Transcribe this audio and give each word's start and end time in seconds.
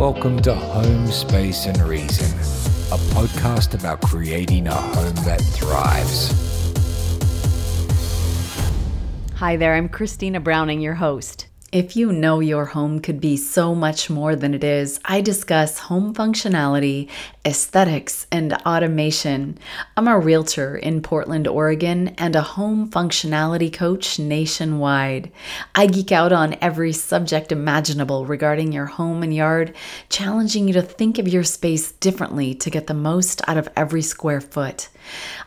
Welcome 0.00 0.40
to 0.44 0.54
Home, 0.54 1.08
Space, 1.08 1.66
and 1.66 1.78
Reason, 1.82 2.24
a 2.90 2.98
podcast 3.12 3.78
about 3.78 4.00
creating 4.00 4.66
a 4.66 4.72
home 4.72 5.14
that 5.26 5.42
thrives. 5.42 6.30
Hi 9.34 9.56
there, 9.56 9.74
I'm 9.74 9.90
Christina 9.90 10.40
Browning, 10.40 10.80
your 10.80 10.94
host. 10.94 11.49
If 11.72 11.94
you 11.94 12.10
know 12.10 12.40
your 12.40 12.64
home 12.64 12.98
could 12.98 13.20
be 13.20 13.36
so 13.36 13.76
much 13.76 14.10
more 14.10 14.34
than 14.34 14.54
it 14.54 14.64
is, 14.64 14.98
I 15.04 15.20
discuss 15.20 15.78
home 15.78 16.12
functionality, 16.12 17.08
aesthetics, 17.44 18.26
and 18.32 18.54
automation. 18.66 19.56
I'm 19.96 20.08
a 20.08 20.18
realtor 20.18 20.76
in 20.76 21.00
Portland, 21.00 21.46
Oregon, 21.46 22.08
and 22.18 22.34
a 22.34 22.42
home 22.42 22.90
functionality 22.90 23.72
coach 23.72 24.18
nationwide. 24.18 25.30
I 25.72 25.86
geek 25.86 26.10
out 26.10 26.32
on 26.32 26.56
every 26.60 26.92
subject 26.92 27.52
imaginable 27.52 28.26
regarding 28.26 28.72
your 28.72 28.86
home 28.86 29.22
and 29.22 29.32
yard, 29.32 29.72
challenging 30.08 30.66
you 30.66 30.74
to 30.74 30.82
think 30.82 31.20
of 31.20 31.28
your 31.28 31.44
space 31.44 31.92
differently 31.92 32.52
to 32.52 32.70
get 32.70 32.88
the 32.88 32.94
most 32.94 33.42
out 33.46 33.58
of 33.58 33.68
every 33.76 34.02
square 34.02 34.40
foot. 34.40 34.88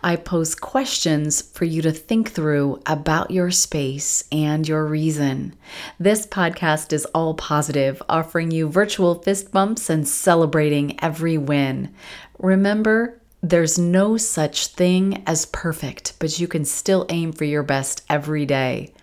I 0.02 0.16
pose 0.16 0.56
questions 0.56 1.42
for 1.42 1.66
you 1.66 1.82
to 1.82 1.92
think 1.92 2.32
through 2.32 2.82
about 2.86 3.32
your 3.32 3.52
space 3.52 4.24
and 4.32 4.68
your 4.68 4.86
reason. 4.86 5.56
This 6.00 6.26
podcast 6.26 6.94
is 6.94 7.06
all 7.14 7.34
positive, 7.34 8.02
offering 8.10 8.52
you 8.52 8.70
virtual 8.70 9.16
fist 9.16 9.52
bumps 9.52 9.90
and 9.90 10.08
celebrating 10.08 11.00
every 11.04 11.38
win. 11.38 11.94
Remember, 12.40 13.20
there's 13.42 13.78
no 13.78 14.16
such 14.16 14.68
thing 14.68 15.22
as 15.28 15.46
perfect, 15.48 16.14
but 16.20 16.40
you 16.40 16.48
can 16.48 16.64
still 16.64 17.06
aim 17.10 17.34
for 17.34 17.44
your 17.44 17.64
best 17.64 18.04
every 18.10 18.46
day. 18.46 18.94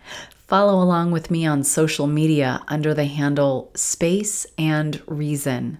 Follow 0.46 0.82
along 0.82 1.12
with 1.12 1.30
me 1.30 1.46
on 1.46 1.62
social 1.62 2.06
media 2.06 2.62
under 2.66 2.92
the 2.94 3.04
handle 3.04 3.70
Space 3.74 4.46
and 4.58 5.00
Reason. 5.06 5.78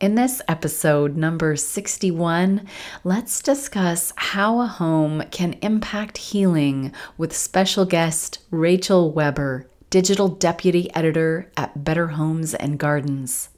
In 0.00 0.14
this 0.14 0.40
episode, 0.48 1.18
number 1.18 1.56
61, 1.56 2.66
let's 3.04 3.42
discuss 3.42 4.14
how 4.16 4.62
a 4.62 4.66
home 4.66 5.22
can 5.30 5.58
impact 5.60 6.16
healing 6.16 6.94
with 7.18 7.36
special 7.36 7.84
guest 7.84 8.38
Rachel 8.50 9.12
Weber, 9.12 9.68
digital 9.90 10.28
deputy 10.28 10.90
editor 10.94 11.52
at 11.54 11.84
Better 11.84 12.06
Homes 12.06 12.54
and 12.54 12.78
Gardens. 12.78 13.50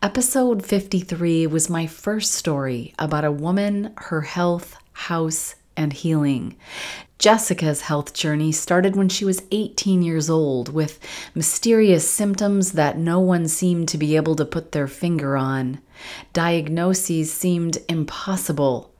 Episode 0.00 0.64
53 0.64 1.48
was 1.48 1.68
my 1.68 1.88
first 1.88 2.30
story 2.34 2.94
about 2.96 3.24
a 3.24 3.32
woman, 3.32 3.92
her 3.96 4.20
health, 4.20 4.76
house, 4.92 5.56
and 5.76 5.92
healing. 5.92 6.56
Jessica's 7.18 7.82
health 7.82 8.12
journey 8.12 8.52
started 8.52 8.96
when 8.96 9.08
she 9.08 9.24
was 9.24 9.42
18 9.50 10.02
years 10.02 10.28
old 10.28 10.72
with 10.72 10.98
mysterious 11.34 12.08
symptoms 12.10 12.72
that 12.72 12.98
no 12.98 13.20
one 13.20 13.48
seemed 13.48 13.88
to 13.88 13.98
be 13.98 14.16
able 14.16 14.36
to 14.36 14.44
put 14.44 14.72
their 14.72 14.88
finger 14.88 15.36
on. 15.36 15.80
Diagnoses 16.32 17.32
seemed 17.32 17.78
impossible. 17.88 18.92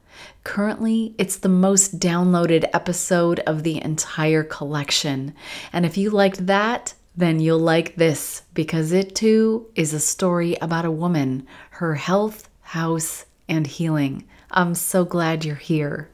Currently, 0.45 1.15
it's 1.19 1.37
the 1.37 1.49
most 1.49 1.99
downloaded 1.99 2.69
episode 2.73 3.41
of 3.41 3.63
the 3.63 3.83
entire 3.83 4.45
collection. 4.45 5.35
And 5.73 5.85
if 5.85 5.97
you 5.97 6.11
liked 6.11 6.47
that, 6.47 6.95
then 7.17 7.41
you'll 7.41 7.59
like 7.59 7.97
this 7.97 8.43
because 8.55 8.93
it 8.93 9.15
too 9.15 9.67
is 9.75 9.93
a 9.93 10.01
story 10.01 10.57
about 10.61 10.85
a 10.85 10.91
woman, 10.91 11.47
her 11.71 11.95
health, 11.95 12.49
house, 12.61 13.27
and 13.49 13.67
healing. 13.67 14.25
I'm 14.51 14.75
so 14.75 15.05
glad 15.05 15.45
you're 15.45 15.57
here. 15.57 16.09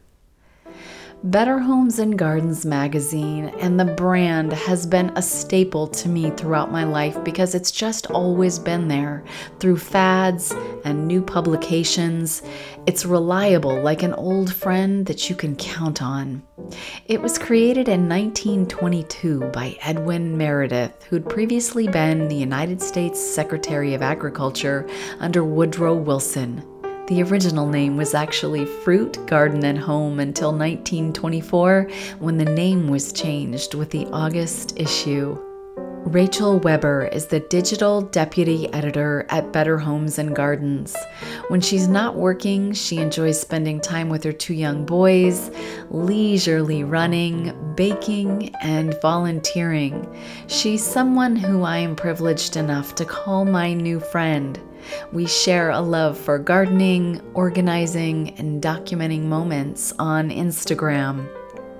Better 1.25 1.59
Homes 1.59 1.99
and 1.99 2.19
Gardens 2.19 2.65
magazine 2.65 3.51
and 3.61 3.79
the 3.79 3.85
brand 3.85 4.55
has 4.55 4.87
been 4.87 5.13
a 5.17 5.21
staple 5.21 5.87
to 5.89 6.09
me 6.09 6.31
throughout 6.31 6.73
my 6.73 6.85
life 6.85 7.23
because 7.25 7.55
it's 7.55 7.71
just 7.71 8.11
always 8.11 8.59
been 8.59 8.89
there 8.89 9.23
through 9.59 9.77
fads 9.77 10.51
and 10.83 11.07
new 11.07 11.21
publications. 11.21 12.41
It's 12.87 13.05
reliable 13.05 13.83
like 13.83 14.03
an 14.03 14.15
old 14.15 14.51
friend 14.51 15.05
that 15.07 15.29
you 15.29 15.37
can 15.37 15.57
count 15.57 16.01
on. 16.01 16.43
It 17.05 17.21
was 17.21 17.37
created 17.37 17.87
in 17.87 18.09
1922 18.09 19.51
by 19.51 19.77
Edwin 19.83 20.39
Meredith, 20.39 21.05
who'd 21.05 21.29
previously 21.29 21.87
been 21.87 22.29
the 22.29 22.37
United 22.37 22.81
States 22.81 23.21
Secretary 23.21 23.93
of 23.93 24.01
Agriculture 24.01 24.89
under 25.19 25.45
Woodrow 25.45 25.95
Wilson. 25.97 26.65
The 27.11 27.25
original 27.25 27.67
name 27.67 27.97
was 27.97 28.15
actually 28.15 28.65
Fruit, 28.65 29.27
Garden, 29.27 29.65
and 29.65 29.77
Home 29.77 30.21
until 30.21 30.53
1924 30.53 31.91
when 32.21 32.37
the 32.37 32.45
name 32.45 32.87
was 32.87 33.13
changed 33.13 33.75
with 33.75 33.91
the 33.91 34.07
August 34.13 34.79
issue. 34.79 35.37
Rachel 36.05 36.61
Weber 36.61 37.07
is 37.13 37.27
the 37.27 37.41
digital 37.41 38.01
deputy 38.01 38.73
editor 38.73 39.27
at 39.29 39.53
Better 39.53 39.77
Homes 39.77 40.21
and 40.21 40.37
Gardens. 40.37 40.97
When 41.49 41.61
she's 41.61 41.89
not 41.89 42.15
working, 42.15 42.73
she 42.75 42.99
enjoys 42.99 43.41
spending 43.41 43.81
time 43.81 44.09
with 44.09 44.23
her 44.23 44.33
two 44.33 44.55
young 44.55 44.87
boys, 44.87 45.51
leisurely 45.91 46.85
running, 46.85 47.75
baking, 47.75 48.55
and 48.63 48.95
volunteering. 49.03 50.07
She's 50.47 50.87
someone 50.87 51.35
who 51.35 51.65
I 51.65 51.79
am 51.79 51.97
privileged 51.97 52.57
enough 52.57 52.95
to 52.95 53.05
call 53.05 53.45
my 53.45 53.75
new 53.75 53.99
friend. 53.99 54.61
We 55.13 55.27
share 55.27 55.71
a 55.71 55.81
love 55.81 56.19
for 56.19 56.39
gardening, 56.39 57.21
organizing, 57.35 58.31
and 58.39 58.63
documenting 58.63 59.23
moments 59.23 59.93
on 59.99 60.31
Instagram. 60.31 61.29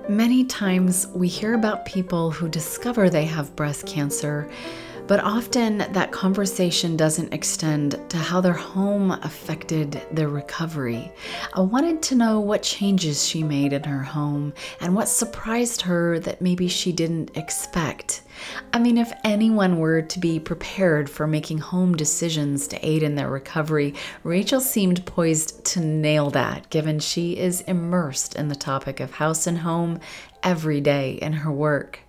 Many 0.09 0.45
times 0.45 1.07
we 1.07 1.27
hear 1.27 1.53
about 1.53 1.85
people 1.85 2.31
who 2.31 2.49
discover 2.49 3.09
they 3.09 3.25
have 3.25 3.55
breast 3.55 3.85
cancer 3.85 4.49
but 5.11 5.19
often 5.25 5.79
that 5.91 6.13
conversation 6.13 6.95
doesn't 6.95 7.33
extend 7.33 7.99
to 8.09 8.15
how 8.15 8.39
their 8.39 8.53
home 8.53 9.11
affected 9.11 10.01
their 10.09 10.29
recovery. 10.29 11.11
I 11.53 11.59
wanted 11.59 12.01
to 12.03 12.15
know 12.15 12.39
what 12.39 12.63
changes 12.63 13.27
she 13.27 13.43
made 13.43 13.73
in 13.73 13.83
her 13.83 14.03
home 14.03 14.53
and 14.79 14.95
what 14.95 15.09
surprised 15.09 15.81
her 15.81 16.17
that 16.19 16.41
maybe 16.41 16.69
she 16.69 16.93
didn't 16.93 17.35
expect. 17.35 18.21
I 18.71 18.79
mean, 18.79 18.97
if 18.97 19.11
anyone 19.25 19.79
were 19.79 20.01
to 20.01 20.17
be 20.17 20.39
prepared 20.39 21.09
for 21.09 21.27
making 21.27 21.57
home 21.57 21.93
decisions 21.97 22.65
to 22.69 22.79
aid 22.87 23.03
in 23.03 23.15
their 23.15 23.29
recovery, 23.29 23.95
Rachel 24.23 24.61
seemed 24.61 25.05
poised 25.05 25.65
to 25.65 25.81
nail 25.81 26.29
that, 26.29 26.69
given 26.69 27.01
she 27.01 27.37
is 27.37 27.59
immersed 27.59 28.35
in 28.35 28.47
the 28.47 28.55
topic 28.55 29.01
of 29.01 29.11
house 29.11 29.45
and 29.45 29.57
home 29.57 29.99
every 30.41 30.79
day 30.79 31.19
in 31.21 31.33
her 31.33 31.51
work. 31.51 31.99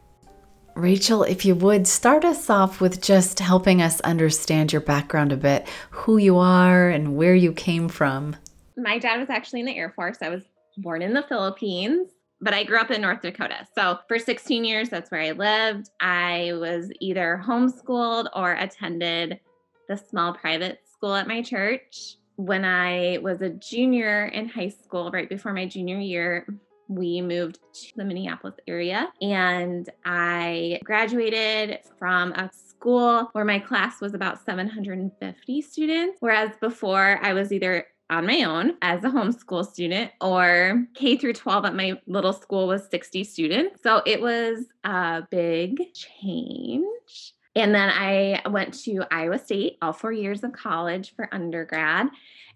Rachel, 0.74 1.22
if 1.22 1.44
you 1.44 1.54
would 1.54 1.86
start 1.86 2.24
us 2.24 2.48
off 2.48 2.80
with 2.80 3.02
just 3.02 3.38
helping 3.40 3.82
us 3.82 4.00
understand 4.00 4.72
your 4.72 4.80
background 4.80 5.32
a 5.32 5.36
bit, 5.36 5.68
who 5.90 6.16
you 6.16 6.38
are 6.38 6.88
and 6.88 7.16
where 7.16 7.34
you 7.34 7.52
came 7.52 7.88
from. 7.88 8.36
My 8.76 8.98
dad 8.98 9.20
was 9.20 9.28
actually 9.28 9.60
in 9.60 9.66
the 9.66 9.76
Air 9.76 9.90
Force. 9.90 10.18
I 10.22 10.30
was 10.30 10.42
born 10.78 11.02
in 11.02 11.12
the 11.12 11.24
Philippines, 11.24 12.08
but 12.40 12.54
I 12.54 12.64
grew 12.64 12.78
up 12.78 12.90
in 12.90 13.02
North 13.02 13.20
Dakota. 13.20 13.66
So 13.74 13.98
for 14.08 14.18
16 14.18 14.64
years, 14.64 14.88
that's 14.88 15.10
where 15.10 15.20
I 15.20 15.32
lived. 15.32 15.90
I 16.00 16.52
was 16.54 16.90
either 17.00 17.42
homeschooled 17.46 18.28
or 18.34 18.54
attended 18.54 19.40
the 19.88 19.96
small 19.96 20.32
private 20.32 20.80
school 20.90 21.14
at 21.14 21.28
my 21.28 21.42
church. 21.42 22.16
When 22.36 22.64
I 22.64 23.18
was 23.22 23.42
a 23.42 23.50
junior 23.50 24.26
in 24.26 24.48
high 24.48 24.70
school, 24.70 25.10
right 25.10 25.28
before 25.28 25.52
my 25.52 25.66
junior 25.66 25.98
year, 25.98 26.46
we 26.94 27.20
moved 27.20 27.58
to 27.72 27.96
the 27.96 28.04
Minneapolis 28.04 28.56
area 28.66 29.12
and 29.20 29.88
I 30.04 30.80
graduated 30.84 31.78
from 31.98 32.32
a 32.32 32.50
school 32.52 33.28
where 33.32 33.44
my 33.44 33.58
class 33.58 34.00
was 34.00 34.14
about 34.14 34.44
750 34.44 35.62
students, 35.62 36.18
whereas 36.20 36.50
before 36.60 37.18
I 37.22 37.32
was 37.32 37.52
either 37.52 37.86
on 38.10 38.26
my 38.26 38.42
own 38.42 38.74
as 38.82 39.02
a 39.04 39.08
homeschool 39.08 39.66
student 39.66 40.10
or 40.20 40.84
K 40.94 41.16
through 41.16 41.32
12 41.32 41.64
at 41.64 41.74
my 41.74 41.98
little 42.06 42.32
school 42.32 42.66
was 42.66 42.86
60 42.90 43.24
students. 43.24 43.82
So 43.82 44.02
it 44.04 44.20
was 44.20 44.66
a 44.84 45.22
big 45.30 45.94
change. 45.94 47.34
And 47.54 47.74
then 47.74 47.90
I 47.90 48.42
went 48.48 48.74
to 48.84 49.04
Iowa 49.10 49.38
State 49.38 49.76
all 49.82 49.92
four 49.92 50.12
years 50.12 50.42
of 50.42 50.52
college 50.52 51.14
for 51.14 51.28
undergrad. 51.32 52.08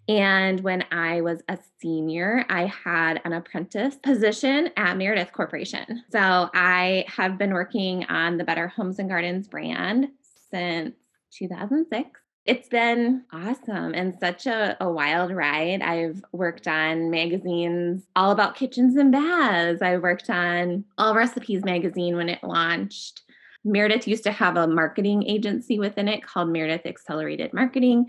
And 0.08 0.60
when 0.60 0.84
I 0.92 1.20
was 1.20 1.42
a 1.48 1.58
senior, 1.80 2.44
I 2.48 2.66
had 2.66 3.20
an 3.24 3.32
apprentice 3.32 3.96
position 3.96 4.70
at 4.76 4.96
Meredith 4.96 5.32
Corporation. 5.32 6.04
So 6.10 6.48
I 6.54 7.04
have 7.08 7.38
been 7.38 7.52
working 7.52 8.04
on 8.04 8.36
the 8.36 8.44
Better 8.44 8.68
Homes 8.68 8.98
and 8.98 9.08
Gardens 9.08 9.48
brand 9.48 10.08
since 10.50 10.94
2006. 11.32 12.20
It's 12.44 12.68
been 12.68 13.24
awesome 13.32 13.92
and 13.94 14.16
such 14.20 14.46
a, 14.46 14.76
a, 14.80 14.88
wild 14.88 15.32
ride. 15.32 15.82
I've 15.82 16.24
worked 16.30 16.68
on 16.68 17.10
magazines 17.10 18.04
all 18.14 18.30
about 18.30 18.54
kitchens 18.54 18.94
and 18.94 19.10
baths. 19.10 19.82
I 19.82 19.96
worked 19.96 20.30
on 20.30 20.84
Allrecipes 20.96 21.64
magazine 21.64 22.14
when 22.14 22.28
it 22.28 22.44
launched. 22.44 23.22
Meredith 23.64 24.06
used 24.06 24.22
to 24.22 24.30
have 24.30 24.56
a 24.56 24.68
marketing 24.68 25.24
agency 25.28 25.80
within 25.80 26.06
it 26.06 26.22
called 26.22 26.50
Meredith 26.50 26.84
Xcelerated 26.84 27.52
Marketing. 27.52 28.06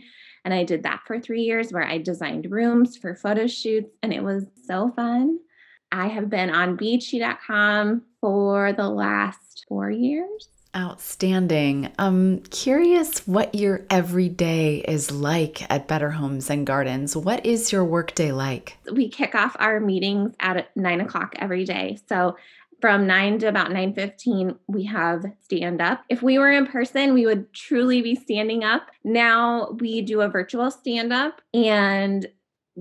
And 0.48 0.54
I 0.54 0.64
did 0.64 0.84
that 0.84 1.02
for 1.06 1.20
three 1.20 1.42
years 1.42 1.74
where 1.74 1.84
I 1.84 1.98
designed 1.98 2.50
rooms 2.50 2.96
for 2.96 3.14
photo 3.14 3.48
shoots, 3.48 3.94
and 4.02 4.14
it 4.14 4.24
was 4.24 4.46
so 4.66 4.94
fun. 4.96 5.40
I 5.92 6.08
have 6.08 6.30
been 6.30 6.50
on 6.50 6.78
BHG.com 6.78 8.04
for 8.22 8.72
the 8.72 8.88
last 8.88 9.66
four 9.68 9.92
years. 9.92 10.48
Outstanding. 10.74 11.92
I'm 12.00 12.44
curious 12.44 13.28
what 13.28 13.56
your 13.56 13.82
everyday 13.90 14.78
is 14.88 15.12
like 15.12 15.70
at 15.70 15.90
Better 15.90 16.12
Homes 16.12 16.50
and 16.50 16.66
Gardens. 16.66 17.14
What 17.14 17.46
is 17.46 17.74
your 17.74 17.84
workday 17.84 18.32
like? 18.32 18.78
We 18.90 19.10
kick 19.10 19.36
off 19.36 19.58
our 19.60 19.82
meetings 19.82 20.34
at 20.40 20.74
nine 20.78 21.02
o'clock 21.02 21.36
every 21.40 21.66
day. 21.66 22.00
So 22.08 22.38
from 22.80 23.08
9 23.08 23.40
to 23.40 23.48
about 23.48 23.72
9:15 23.72 24.58
we 24.68 24.84
have 24.84 25.26
stand 25.42 25.82
up. 25.82 26.04
If 26.10 26.22
we 26.22 26.38
were 26.38 26.52
in 26.52 26.68
person, 26.68 27.14
we 27.14 27.26
would 27.26 27.52
truly 27.54 28.02
be 28.02 28.16
standing 28.16 28.64
up. 28.64 28.90
Now 29.04 29.72
we 29.80 30.02
do 30.02 30.22
a 30.22 30.30
virtual 30.30 30.70
stand 30.72 31.12
up 31.12 31.42
and 31.54 32.28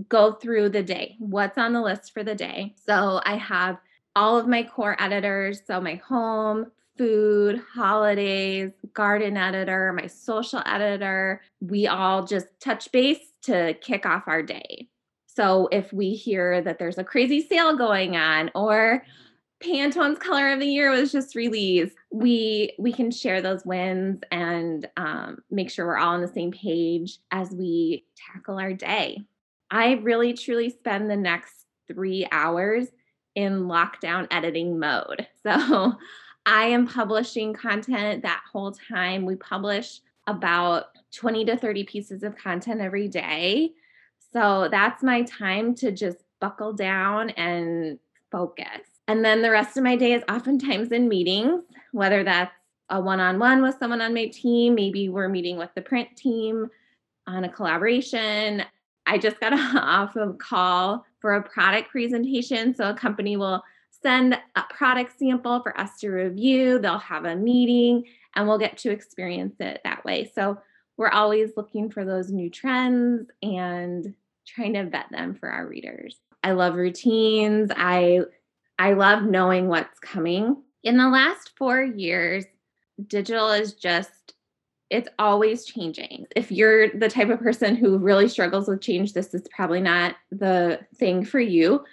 go 0.08 0.32
through 0.32 0.68
the 0.68 0.82
day. 0.82 1.16
What's 1.18 1.58
on 1.58 1.72
the 1.72 1.80
list 1.80 2.12
for 2.12 2.22
the 2.22 2.34
day? 2.34 2.74
So 2.86 3.20
I 3.24 3.36
have 3.36 3.78
all 4.14 4.38
of 4.38 4.46
my 4.46 4.62
core 4.62 4.96
editors, 4.98 5.60
so 5.66 5.80
my 5.80 5.96
home, 5.96 6.66
food, 6.96 7.60
holidays, 7.74 8.72
garden 8.94 9.36
editor, 9.36 9.92
my 9.92 10.06
social 10.06 10.62
editor, 10.66 11.42
we 11.60 11.86
all 11.86 12.24
just 12.24 12.46
touch 12.60 12.90
base 12.92 13.32
to 13.42 13.74
kick 13.80 14.06
off 14.06 14.24
our 14.26 14.42
day. 14.42 14.88
So 15.26 15.68
if 15.70 15.92
we 15.92 16.14
hear 16.14 16.62
that 16.62 16.78
there's 16.78 16.98
a 16.98 17.04
crazy 17.04 17.46
sale 17.46 17.76
going 17.76 18.16
on 18.16 18.50
or 18.54 19.04
Pantone's 19.62 20.18
color 20.18 20.52
of 20.52 20.60
the 20.60 20.66
year 20.66 20.90
was 20.90 21.12
just 21.12 21.34
released. 21.34 21.96
We 22.10 22.74
we 22.78 22.92
can 22.92 23.10
share 23.10 23.40
those 23.40 23.64
wins 23.64 24.20
and 24.30 24.86
um, 24.96 25.38
make 25.50 25.70
sure 25.70 25.86
we're 25.86 25.96
all 25.96 26.14
on 26.14 26.20
the 26.20 26.28
same 26.28 26.52
page 26.52 27.18
as 27.30 27.50
we 27.50 28.04
tackle 28.16 28.58
our 28.58 28.74
day. 28.74 29.24
I 29.70 29.92
really 29.94 30.34
truly 30.34 30.70
spend 30.70 31.10
the 31.10 31.16
next 31.16 31.66
three 31.88 32.26
hours 32.30 32.88
in 33.34 33.64
lockdown 33.64 34.26
editing 34.30 34.78
mode. 34.78 35.26
So 35.46 35.94
I 36.44 36.64
am 36.64 36.88
publishing 36.88 37.54
content 37.54 38.22
that 38.22 38.42
whole 38.52 38.72
time. 38.72 39.24
We 39.24 39.36
publish 39.36 40.00
about 40.26 40.86
20 41.14 41.44
to 41.44 41.56
30 41.56 41.84
pieces 41.84 42.24
of 42.24 42.36
content 42.36 42.80
every 42.80 43.06
day. 43.06 43.70
So 44.32 44.66
that's 44.68 45.04
my 45.04 45.22
time 45.22 45.76
to 45.76 45.92
just 45.92 46.18
buckle 46.40 46.72
down 46.72 47.30
and 47.30 48.00
focus. 48.32 48.95
And 49.08 49.24
then 49.24 49.42
the 49.42 49.50
rest 49.50 49.76
of 49.76 49.84
my 49.84 49.96
day 49.96 50.12
is 50.12 50.22
oftentimes 50.28 50.90
in 50.90 51.08
meetings, 51.08 51.62
whether 51.92 52.24
that's 52.24 52.52
a 52.90 53.00
one 53.00 53.20
on 53.20 53.38
one 53.38 53.62
with 53.62 53.76
someone 53.78 54.00
on 54.00 54.14
my 54.14 54.26
team, 54.26 54.74
maybe 54.74 55.08
we're 55.08 55.28
meeting 55.28 55.56
with 55.56 55.70
the 55.74 55.82
print 55.82 56.08
team 56.16 56.68
on 57.26 57.44
a 57.44 57.48
collaboration. 57.48 58.62
I 59.06 59.18
just 59.18 59.40
got 59.40 59.52
off 59.76 60.16
of 60.16 60.38
call 60.38 61.04
for 61.20 61.34
a 61.34 61.42
product 61.42 61.90
presentation. 61.90 62.74
So 62.74 62.90
a 62.90 62.94
company 62.94 63.36
will 63.36 63.62
send 64.02 64.38
a 64.54 64.62
product 64.70 65.18
sample 65.18 65.62
for 65.62 65.78
us 65.78 65.98
to 66.00 66.10
review, 66.10 66.78
they'll 66.78 66.98
have 66.98 67.24
a 67.24 67.34
meeting, 67.34 68.04
and 68.34 68.46
we'll 68.46 68.58
get 68.58 68.76
to 68.78 68.90
experience 68.90 69.56
it 69.58 69.80
that 69.84 70.04
way. 70.04 70.30
So 70.34 70.58
we're 70.96 71.10
always 71.10 71.50
looking 71.56 71.90
for 71.90 72.04
those 72.04 72.30
new 72.30 72.50
trends 72.50 73.28
and 73.42 74.14
trying 74.46 74.74
to 74.74 74.84
vet 74.84 75.06
them 75.10 75.34
for 75.34 75.48
our 75.48 75.66
readers. 75.66 76.18
I 76.44 76.52
love 76.52 76.74
routines. 76.74 77.70
I 77.74 78.20
I 78.78 78.92
love 78.92 79.24
knowing 79.24 79.68
what's 79.68 79.98
coming. 80.00 80.62
In 80.82 80.96
the 80.96 81.08
last 81.08 81.52
4 81.56 81.82
years, 81.82 82.44
digital 83.08 83.50
is 83.50 83.74
just 83.74 84.34
it's 84.88 85.08
always 85.18 85.64
changing. 85.64 86.26
If 86.36 86.52
you're 86.52 86.88
the 86.90 87.08
type 87.08 87.28
of 87.28 87.40
person 87.40 87.74
who 87.74 87.98
really 87.98 88.28
struggles 88.28 88.68
with 88.68 88.80
change, 88.80 89.12
this 89.12 89.34
is 89.34 89.42
probably 89.54 89.80
not 89.80 90.14
the 90.30 90.78
thing 90.94 91.24
for 91.24 91.40
you. 91.40 91.84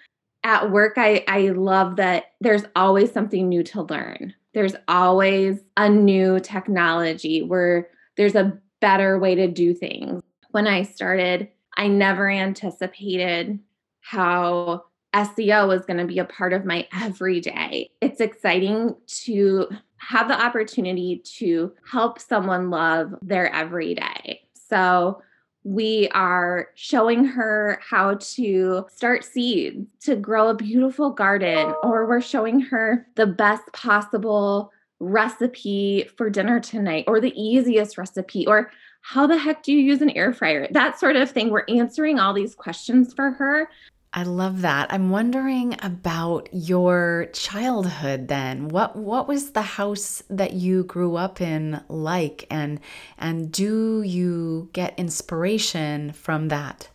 At 0.43 0.71
work, 0.71 0.93
I, 0.97 1.23
I 1.27 1.49
love 1.49 1.95
that 1.95 2.25
there's 2.41 2.65
always 2.75 3.11
something 3.11 3.49
new 3.49 3.63
to 3.63 3.83
learn. 3.83 4.33
There's 4.53 4.75
always 4.87 5.59
a 5.77 5.89
new 5.89 6.39
technology 6.39 7.41
where 7.41 7.87
there's 8.17 8.35
a 8.35 8.59
better 8.79 9.17
way 9.17 9.33
to 9.35 9.47
do 9.47 9.73
things. 9.73 10.21
When 10.51 10.67
I 10.67 10.83
started, 10.83 11.49
I 11.77 11.87
never 11.87 12.29
anticipated 12.29 13.57
how 14.01 14.83
SEO 15.13 15.77
is 15.77 15.85
going 15.85 15.99
to 15.99 16.05
be 16.05 16.19
a 16.19 16.25
part 16.25 16.53
of 16.53 16.65
my 16.65 16.87
everyday. 16.93 17.89
It's 18.01 18.19
exciting 18.19 18.95
to 19.07 19.69
have 19.97 20.27
the 20.27 20.39
opportunity 20.39 21.21
to 21.37 21.73
help 21.89 22.19
someone 22.19 22.69
love 22.69 23.13
their 23.21 23.53
everyday. 23.53 24.41
So, 24.69 25.21
we 25.65 26.09
are 26.09 26.67
showing 26.75 27.23
her 27.23 27.79
how 27.81 28.15
to 28.15 28.85
start 28.93 29.23
seeds 29.23 29.87
to 30.01 30.15
grow 30.15 30.49
a 30.49 30.53
beautiful 30.53 31.09
garden, 31.09 31.73
or 31.83 32.05
we're 32.05 32.19
showing 32.19 32.59
her 32.59 33.07
the 33.15 33.27
best 33.27 33.63
possible 33.71 34.73
recipe 34.99 36.09
for 36.17 36.29
dinner 36.29 36.59
tonight, 36.59 37.05
or 37.07 37.21
the 37.21 37.33
easiest 37.41 37.97
recipe, 37.97 38.45
or 38.45 38.71
how 39.01 39.25
the 39.25 39.37
heck 39.37 39.63
do 39.63 39.71
you 39.71 39.79
use 39.79 40.01
an 40.01 40.09
air 40.11 40.33
fryer? 40.33 40.67
That 40.71 40.99
sort 40.99 41.15
of 41.15 41.31
thing. 41.31 41.49
We're 41.49 41.65
answering 41.69 42.19
all 42.19 42.33
these 42.33 42.55
questions 42.55 43.13
for 43.13 43.31
her 43.31 43.69
I 44.15 44.23
love 44.23 44.61
that. 44.61 44.93
I'm 44.93 45.09
wondering 45.09 45.75
about 45.81 46.47
your 46.51 47.29
childhood 47.33 48.27
then. 48.27 48.67
What 48.67 48.95
what 48.95 49.27
was 49.27 49.51
the 49.51 49.63
house 49.63 50.21
that 50.29 50.53
you 50.53 50.83
grew 50.83 51.15
up 51.15 51.41
in 51.41 51.81
like 51.89 52.45
and 52.51 52.79
and 53.17 53.51
do 53.51 54.03
you 54.03 54.69
get 54.73 54.97
inspiration 54.99 56.13
from 56.13 56.49
that? 56.49 56.89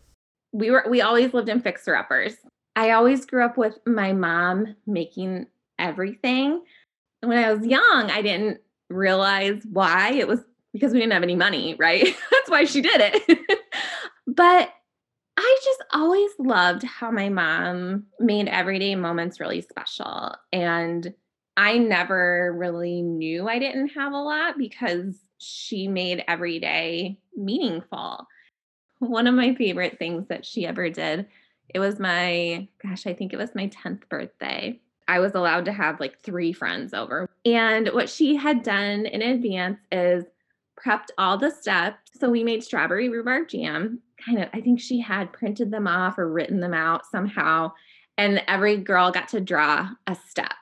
We 0.52 0.70
were 0.70 0.86
we 0.88 1.00
always 1.00 1.34
lived 1.34 1.48
in 1.48 1.60
fixer 1.60 1.96
uppers. 1.96 2.36
I 2.76 2.92
always 2.92 3.26
grew 3.26 3.44
up 3.44 3.58
with 3.58 3.76
my 3.84 4.12
mom 4.12 4.76
making 4.86 5.48
everything. 5.76 6.62
When 7.20 7.36
I 7.36 7.52
was 7.52 7.66
young, 7.66 8.10
I 8.12 8.22
didn't 8.22 8.60
realize 8.90 9.60
why. 9.64 10.12
It 10.12 10.28
was 10.28 10.38
because 10.72 10.92
we 10.92 11.00
didn't 11.00 11.14
have 11.14 11.24
any 11.24 11.34
money, 11.34 11.74
right? 11.80 12.04
That's 12.30 12.48
why 12.48 12.64
she 12.64 12.80
did 12.80 13.00
it. 13.00 13.60
but 14.28 14.72
I 15.40 15.58
just 15.64 15.84
always 15.94 16.32
loved 16.40 16.82
how 16.82 17.12
my 17.12 17.28
mom 17.28 18.06
made 18.18 18.48
everyday 18.48 18.96
moments 18.96 19.38
really 19.38 19.60
special. 19.60 20.34
And 20.52 21.14
I 21.56 21.78
never 21.78 22.52
really 22.58 23.02
knew 23.02 23.48
I 23.48 23.60
didn't 23.60 23.90
have 23.90 24.12
a 24.12 24.16
lot 24.16 24.58
because 24.58 25.16
she 25.38 25.86
made 25.86 26.24
every 26.26 26.58
day 26.58 27.20
meaningful. 27.36 28.26
One 28.98 29.28
of 29.28 29.34
my 29.36 29.54
favorite 29.54 29.96
things 30.00 30.26
that 30.26 30.44
she 30.44 30.66
ever 30.66 30.90
did, 30.90 31.28
it 31.72 31.78
was 31.78 32.00
my, 32.00 32.66
gosh, 32.82 33.06
I 33.06 33.14
think 33.14 33.32
it 33.32 33.38
was 33.38 33.54
my 33.54 33.68
10th 33.68 34.08
birthday. 34.08 34.80
I 35.06 35.20
was 35.20 35.36
allowed 35.36 35.66
to 35.66 35.72
have 35.72 36.00
like 36.00 36.20
three 36.20 36.52
friends 36.52 36.92
over. 36.92 37.30
And 37.44 37.90
what 37.90 38.10
she 38.10 38.34
had 38.34 38.64
done 38.64 39.06
in 39.06 39.22
advance 39.22 39.78
is 39.92 40.24
prepped 40.84 41.10
all 41.16 41.38
the 41.38 41.52
stuff. 41.52 41.94
So 42.18 42.28
we 42.28 42.42
made 42.42 42.64
strawberry 42.64 43.08
rhubarb 43.08 43.48
jam 43.48 44.00
kind 44.24 44.42
of, 44.42 44.48
I 44.52 44.60
think 44.60 44.80
she 44.80 45.00
had 45.00 45.32
printed 45.32 45.70
them 45.70 45.86
off 45.86 46.18
or 46.18 46.30
written 46.30 46.60
them 46.60 46.74
out 46.74 47.06
somehow. 47.06 47.72
And 48.16 48.42
every 48.48 48.76
girl 48.76 49.10
got 49.10 49.28
to 49.28 49.40
draw 49.40 49.88
a 50.06 50.16
step 50.28 50.52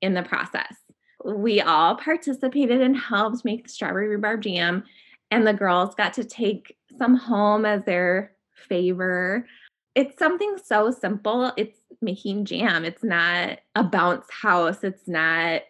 in 0.00 0.14
the 0.14 0.22
process. 0.22 0.76
We 1.24 1.60
all 1.60 1.96
participated 1.96 2.80
and 2.80 2.96
helped 2.96 3.44
make 3.44 3.64
the 3.64 3.68
strawberry 3.68 4.08
rhubarb 4.08 4.42
jam. 4.42 4.84
And 5.30 5.46
the 5.46 5.54
girls 5.54 5.94
got 5.94 6.14
to 6.14 6.24
take 6.24 6.76
some 6.98 7.14
home 7.14 7.64
as 7.64 7.84
their 7.84 8.32
favor. 8.54 9.46
It's 9.94 10.18
something 10.18 10.56
so 10.62 10.90
simple. 10.90 11.52
It's 11.56 11.78
making 12.00 12.46
jam. 12.46 12.84
It's 12.84 13.04
not 13.04 13.60
a 13.74 13.84
bounce 13.84 14.26
house. 14.30 14.82
It's 14.82 15.06
not 15.06 15.62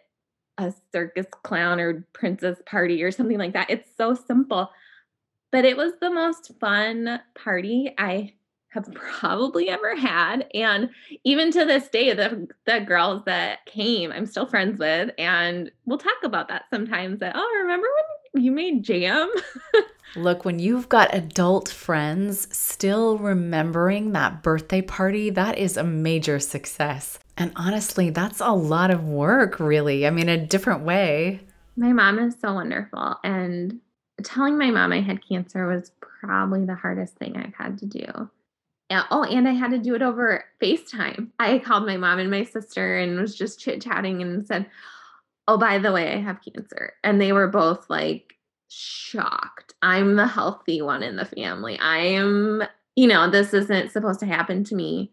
a 0.57 0.73
circus 0.91 1.27
clown 1.43 1.79
or 1.79 2.07
princess 2.13 2.61
party 2.65 3.03
or 3.03 3.11
something 3.11 3.37
like 3.37 3.53
that. 3.53 3.69
It's 3.69 3.89
so 3.97 4.13
simple. 4.15 4.69
But 5.53 5.65
it 5.65 5.77
was 5.77 5.93
the 6.01 6.09
most 6.09 6.51
fun 6.59 7.21
party 7.35 7.93
I 7.99 8.33
have 8.69 8.91
probably 8.95 9.69
ever 9.69 9.95
had. 9.95 10.47
And 10.55 10.89
even 11.23 11.51
to 11.51 11.63
this 11.63 11.87
day, 11.89 12.11
the 12.13 12.47
the 12.65 12.79
girls 12.79 13.21
that 13.27 13.63
came, 13.67 14.11
I'm 14.11 14.25
still 14.25 14.47
friends 14.47 14.79
with, 14.79 15.11
and 15.19 15.71
we'll 15.85 15.99
talk 15.99 16.23
about 16.23 16.47
that 16.47 16.63
sometimes. 16.71 17.19
That 17.19 17.35
oh, 17.35 17.59
remember 17.61 17.85
when 18.31 18.43
you 18.43 18.51
made 18.51 18.83
jam? 18.83 19.31
Look, 20.15 20.43
when 20.43 20.57
you've 20.57 20.89
got 20.89 21.13
adult 21.13 21.69
friends 21.69 22.47
still 22.55 23.19
remembering 23.19 24.11
that 24.13 24.41
birthday 24.41 24.81
party, 24.81 25.29
that 25.29 25.59
is 25.59 25.77
a 25.77 25.83
major 25.83 26.39
success. 26.39 27.19
And 27.37 27.51
honestly, 27.55 28.09
that's 28.09 28.39
a 28.39 28.53
lot 28.53 28.89
of 28.89 29.03
work, 29.03 29.59
really. 29.59 30.07
I 30.07 30.09
mean, 30.09 30.29
a 30.29 30.43
different 30.43 30.81
way. 30.81 31.41
My 31.75 31.93
mom 31.93 32.17
is 32.17 32.37
so 32.39 32.53
wonderful. 32.53 33.17
And 33.23 33.81
telling 34.23 34.57
my 34.57 34.71
mom 34.71 34.91
I 34.91 35.01
had 35.01 35.27
cancer 35.27 35.67
was 35.67 35.91
probably 36.01 36.65
the 36.65 36.75
hardest 36.75 37.15
thing 37.15 37.35
I've 37.37 37.55
had 37.55 37.77
to 37.79 37.85
do. 37.85 38.29
Oh, 39.09 39.23
and 39.23 39.47
I 39.47 39.53
had 39.53 39.71
to 39.71 39.79
do 39.79 39.95
it 39.95 40.01
over 40.01 40.45
FaceTime. 40.61 41.29
I 41.39 41.59
called 41.59 41.85
my 41.85 41.97
mom 41.97 42.19
and 42.19 42.29
my 42.29 42.43
sister 42.43 42.97
and 42.97 43.19
was 43.19 43.35
just 43.35 43.59
chit 43.59 43.81
chatting 43.81 44.21
and 44.21 44.45
said, 44.45 44.67
Oh, 45.47 45.57
by 45.57 45.77
the 45.79 45.91
way, 45.91 46.13
I 46.13 46.21
have 46.21 46.39
cancer. 46.41 46.93
And 47.03 47.19
they 47.19 47.33
were 47.33 47.47
both 47.47 47.89
like 47.89 48.35
shocked. 48.69 49.73
I'm 49.81 50.15
the 50.15 50.27
healthy 50.27 50.81
one 50.81 51.03
in 51.03 51.15
the 51.15 51.25
family. 51.25 51.77
I 51.79 51.97
am, 51.97 52.63
you 52.95 53.07
know, 53.07 53.29
this 53.29 53.53
isn't 53.53 53.91
supposed 53.91 54.19
to 54.21 54.25
happen 54.25 54.63
to 54.65 54.75
me. 54.75 55.11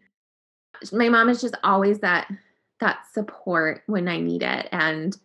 My 0.91 1.09
mom 1.09 1.29
is 1.29 1.41
just 1.41 1.55
always 1.63 1.99
that 1.99 2.31
that 2.79 3.05
support 3.11 3.83
when 3.87 4.07
I 4.07 4.19
need 4.19 4.41
it. 4.41 4.67
And 4.71 5.15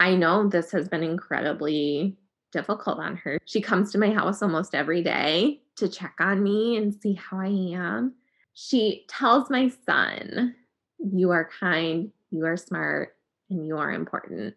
I 0.00 0.14
know 0.14 0.48
this 0.48 0.72
has 0.72 0.88
been 0.88 1.02
incredibly 1.02 2.16
difficult 2.56 2.98
on 2.98 3.16
her. 3.18 3.38
She 3.44 3.60
comes 3.60 3.92
to 3.92 3.98
my 3.98 4.10
house 4.10 4.40
almost 4.40 4.74
every 4.74 5.02
day 5.02 5.60
to 5.76 5.88
check 5.88 6.14
on 6.20 6.42
me 6.42 6.76
and 6.76 6.94
see 6.94 7.12
how 7.12 7.38
I 7.38 7.74
am. 7.74 8.14
She 8.54 9.04
tells 9.08 9.50
my 9.50 9.70
son, 9.84 10.54
You 10.98 11.32
are 11.32 11.50
kind, 11.60 12.10
you 12.30 12.46
are 12.46 12.56
smart, 12.56 13.14
and 13.50 13.66
you 13.66 13.76
are 13.76 13.92
important. 13.92 14.54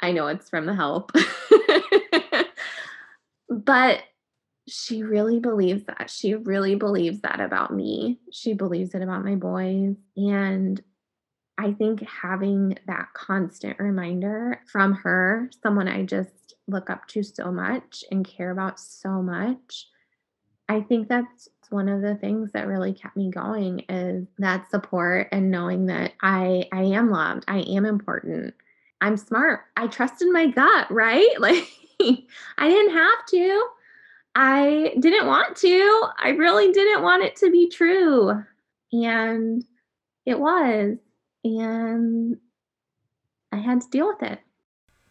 I 0.00 0.12
know 0.12 0.28
it's 0.28 0.48
from 0.48 0.66
the 0.66 0.74
help. 0.74 1.10
but 3.48 4.04
she 4.68 5.02
really 5.02 5.40
believes 5.40 5.84
that. 5.86 6.08
She 6.08 6.34
really 6.36 6.76
believes 6.76 7.20
that 7.22 7.40
about 7.40 7.74
me. 7.74 8.20
She 8.30 8.52
believes 8.52 8.94
it 8.94 9.02
about 9.02 9.24
my 9.24 9.34
boys. 9.34 9.96
And 10.16 10.80
I 11.58 11.72
think 11.72 12.06
having 12.08 12.78
that 12.86 13.08
constant 13.12 13.80
reminder 13.80 14.60
from 14.70 14.94
her, 14.94 15.50
someone 15.62 15.88
I 15.88 16.04
just 16.04 16.30
look 16.66 16.90
up 16.90 17.06
to 17.08 17.22
so 17.22 17.50
much 17.50 18.04
and 18.10 18.26
care 18.26 18.50
about 18.50 18.78
so 18.78 19.22
much, 19.22 19.86
I 20.68 20.80
think 20.80 21.08
that's 21.08 21.48
one 21.70 21.88
of 21.88 22.02
the 22.02 22.14
things 22.14 22.52
that 22.52 22.66
really 22.66 22.92
kept 22.92 23.16
me 23.16 23.30
going 23.30 23.80
is 23.88 24.26
that 24.38 24.70
support 24.70 25.28
and 25.32 25.50
knowing 25.50 25.86
that 25.86 26.12
I 26.22 26.68
I 26.72 26.82
am 26.82 27.10
loved, 27.10 27.44
I 27.48 27.60
am 27.60 27.84
important. 27.84 28.54
I'm 29.00 29.16
smart. 29.16 29.60
I 29.76 29.86
trusted 29.86 30.28
my 30.32 30.46
gut, 30.46 30.90
right? 30.90 31.28
Like 31.40 31.66
I 32.56 32.66
didn't 32.66 32.94
have 32.94 33.26
to. 33.28 33.66
I 34.34 34.94
didn't 35.00 35.26
want 35.26 35.54
to. 35.58 36.08
I 36.18 36.30
really 36.30 36.72
didn't 36.72 37.02
want 37.02 37.24
it 37.24 37.36
to 37.36 37.50
be 37.50 37.68
true. 37.68 38.42
And 38.92 39.62
it 40.24 40.38
was. 40.38 40.96
And 41.44 42.38
I 43.52 43.56
had 43.58 43.82
to 43.82 43.90
deal 43.90 44.06
with 44.06 44.22
it. 44.22 44.40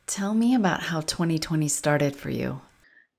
Tell 0.09 0.33
me 0.33 0.55
about 0.55 0.81
how 0.81 1.01
2020 1.01 1.67
started 1.67 2.15
for 2.15 2.31
you. 2.31 2.61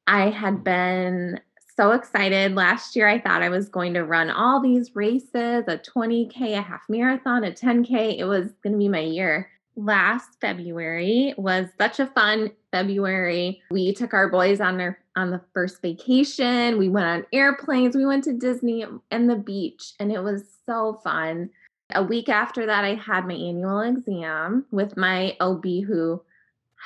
I 0.08 0.30
had 0.30 0.64
been 0.64 1.38
so 1.76 1.92
excited. 1.92 2.56
Last 2.56 2.96
year, 2.96 3.06
I 3.06 3.20
thought 3.20 3.42
I 3.42 3.48
was 3.48 3.68
going 3.68 3.94
to 3.94 4.04
run 4.04 4.28
all 4.28 4.60
these 4.60 4.96
races 4.96 5.62
a 5.68 5.78
20K, 5.78 6.58
a 6.58 6.60
half 6.60 6.82
marathon, 6.88 7.44
a 7.44 7.52
10K. 7.52 8.18
It 8.18 8.24
was 8.24 8.48
going 8.64 8.72
to 8.72 8.78
be 8.78 8.88
my 8.88 9.02
year 9.02 9.48
last 9.76 10.40
February 10.40 11.32
was 11.38 11.68
such 11.80 12.00
a 12.00 12.08
fun 12.08 12.50
February. 12.72 13.62
We 13.70 13.94
took 13.94 14.12
our 14.12 14.28
boys 14.28 14.60
on 14.60 14.76
their 14.76 14.98
on 15.14 15.30
the 15.30 15.40
first 15.54 15.80
vacation. 15.80 16.76
We 16.76 16.88
went 16.88 17.06
on 17.06 17.26
airplanes. 17.32 17.94
We 17.94 18.04
went 18.04 18.24
to 18.24 18.32
Disney 18.32 18.84
and 19.12 19.30
the 19.30 19.36
beach 19.36 19.92
and 20.00 20.10
it 20.10 20.24
was 20.24 20.42
so 20.66 21.00
fun. 21.04 21.50
A 21.94 22.02
week 22.02 22.28
after 22.28 22.66
that 22.66 22.84
I 22.84 22.94
had 22.94 23.28
my 23.28 23.34
annual 23.34 23.80
exam 23.80 24.66
with 24.72 24.96
my 24.96 25.36
OB 25.38 25.64
who 25.86 26.20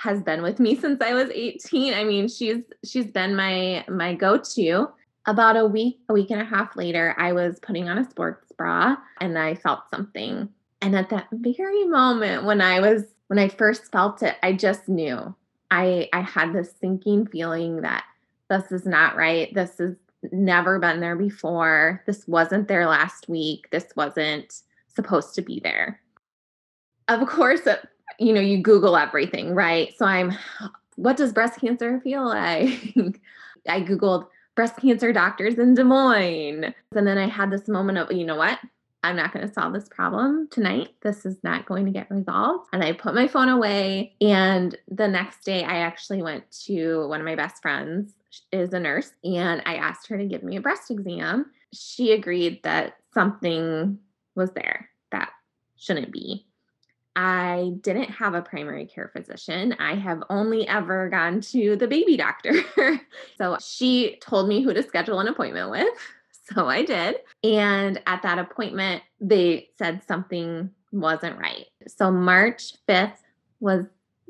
has 0.03 0.23
been 0.23 0.43
with 0.43 0.59
me 0.59 0.77
since 0.77 1.01
I 1.01 1.15
was 1.15 1.31
18. 1.31 1.95
I 1.95 2.05
mean, 2.05 2.29
she's 2.29 2.63
she's 2.85 3.07
been 3.07 3.37
my 3.37 3.85
my 3.89 4.15
go-to. 4.15 4.89
About 5.27 5.57
a 5.57 5.65
week, 5.65 6.01
a 6.11 6.13
week 6.13 6.31
and 6.31 6.43
a 6.43 6.45
half 6.45 6.77
later, 6.77 7.15
I 7.17 7.33
was 7.33 7.59
putting 7.61 7.89
on 7.89 7.97
a 7.97 8.11
sports 8.11 8.53
bra 8.59 8.97
and 9.21 9.39
I 9.39 9.55
felt 9.55 9.81
something 9.91 10.51
and 10.85 10.95
at 10.95 11.09
that 11.09 11.29
very 11.33 11.85
moment 11.85 12.45
when 12.45 12.61
I 12.61 12.79
was 12.79 13.05
when 13.29 13.39
I 13.39 13.49
first 13.49 13.91
felt 13.91 14.23
it, 14.23 14.37
I 14.43 14.53
just 14.53 14.87
knew. 14.87 15.35
I 15.71 16.11
I 16.13 16.21
had 16.21 16.53
this 16.53 16.75
sinking 16.79 17.27
feeling 17.29 17.81
that 17.81 18.05
this 18.51 18.71
is 18.71 18.85
not 18.85 19.17
right. 19.17 19.53
This 19.55 19.79
has 19.79 19.95
never 20.31 20.79
been 20.79 21.01
there 21.01 21.17
before. 21.17 22.03
This 22.07 22.29
wasn't 22.29 22.69
there 22.69 22.87
last 22.87 23.31
week. 23.31 23.71
This 23.71 23.87
wasn't 23.97 24.61
supposed 24.95 25.35
to 25.37 25.43
be 25.43 25.59
there. 25.59 26.03
Of 27.09 27.27
course, 27.29 27.67
uh, 27.67 27.79
you 28.18 28.32
know, 28.32 28.40
you 28.40 28.58
Google 28.58 28.96
everything, 28.96 29.54
right? 29.54 29.94
So 29.96 30.06
I'm, 30.06 30.37
what 30.96 31.16
does 31.16 31.32
breast 31.32 31.61
cancer 31.61 32.00
feel 32.00 32.26
like? 32.26 32.94
I 33.68 33.80
Googled 33.80 34.26
breast 34.54 34.76
cancer 34.76 35.12
doctors 35.12 35.58
in 35.58 35.75
Des 35.75 35.84
Moines. 35.84 36.75
And 36.94 37.06
then 37.06 37.18
I 37.18 37.26
had 37.26 37.50
this 37.50 37.68
moment 37.68 37.99
of, 37.99 38.12
you 38.12 38.25
know 38.25 38.37
what? 38.37 38.58
I'm 39.02 39.16
not 39.16 39.34
going 39.34 39.46
to 39.46 39.52
solve 39.52 39.75
this 39.75 39.88
problem 39.88 40.49
tonight. 40.50 40.94
This 41.02 41.26
is 41.26 41.37
not 41.42 41.66
going 41.66 41.84
to 41.84 41.92
get 41.92 42.11
resolved. 42.11 42.68
And 42.73 42.82
I 42.82 42.92
put 42.92 43.14
my 43.14 43.28
phone 43.28 43.50
away. 43.50 44.14
And 44.20 44.75
the 44.88 45.06
next 45.06 45.44
day, 45.44 45.62
I 45.62 45.78
actually 45.80 46.23
went 46.23 46.50
to 46.64 47.06
one 47.08 47.20
of 47.20 47.26
my 47.26 47.34
best 47.34 47.61
friends, 47.61 48.14
is 48.50 48.73
a 48.73 48.80
nurse, 48.80 49.12
and 49.23 49.62
I 49.66 49.76
asked 49.76 50.08
her 50.08 50.16
to 50.16 50.25
give 50.25 50.42
me 50.42 50.56
a 50.56 50.61
breast 50.61 50.90
exam. 50.90 51.50
She 51.73 52.12
agreed 52.12 52.62
that 52.62 52.96
something 53.12 53.99
was 54.34 54.50
there 54.52 54.88
that 55.12 55.30
shouldn't 55.76 56.11
be. 56.11 56.46
I 57.16 57.73
didn't 57.80 58.11
have 58.11 58.35
a 58.35 58.42
primary 58.42 58.87
care 58.87 59.11
physician. 59.14 59.75
I 59.78 59.94
have 59.94 60.23
only 60.30 60.66
ever 60.66 61.09
gone 61.09 61.40
to 61.42 61.76
the 61.76 61.87
baby 61.87 62.16
doctor. 62.16 62.54
so 63.38 63.56
she 63.61 64.18
told 64.21 64.49
me 64.49 64.62
who 64.62 64.75
to 64.75 64.83
schedule 64.83 65.21
an 65.21 65.28
appointment 65.28 65.71
with. 65.71 65.88
So 66.54 66.68
I 66.68 66.85
did. 66.85 67.16
And 67.42 68.02
at 68.06 68.21
that 68.21 68.38
appointment, 68.38 69.02
they 69.18 69.71
said 69.78 70.02
something 70.06 70.68
wasn't 70.92 71.38
right. 71.38 71.64
So 71.87 72.11
March 72.11 72.75
5th 72.87 73.16
was 73.61 73.87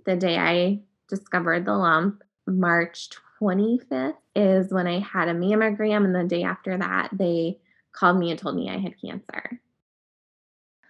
the 0.06 0.14
day 0.14 0.38
I 0.38 0.80
discovered 1.08 1.64
the 1.64 1.74
lump. 1.74 2.22
March 2.46 3.10
25th 3.40 4.14
is 4.36 4.72
when 4.72 4.86
I 4.86 5.00
had 5.00 5.26
a 5.26 5.34
mammogram. 5.34 6.04
And 6.04 6.14
the 6.14 6.22
day 6.22 6.44
after 6.44 6.78
that, 6.78 7.08
they 7.12 7.58
called 7.92 8.18
me 8.18 8.30
and 8.30 8.38
told 8.38 8.54
me 8.54 8.70
I 8.70 8.78
had 8.78 8.94
cancer. 9.00 9.60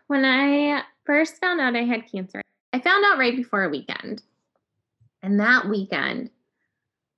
When 0.08 0.26
I 0.26 0.82
first 1.04 1.40
found 1.40 1.60
out 1.60 1.76
I 1.76 1.84
had 1.84 2.10
cancer, 2.10 2.40
I 2.72 2.80
found 2.80 3.04
out 3.04 3.18
right 3.18 3.36
before 3.36 3.64
a 3.64 3.68
weekend. 3.68 4.22
And 5.22 5.40
that 5.40 5.68
weekend, 5.68 6.30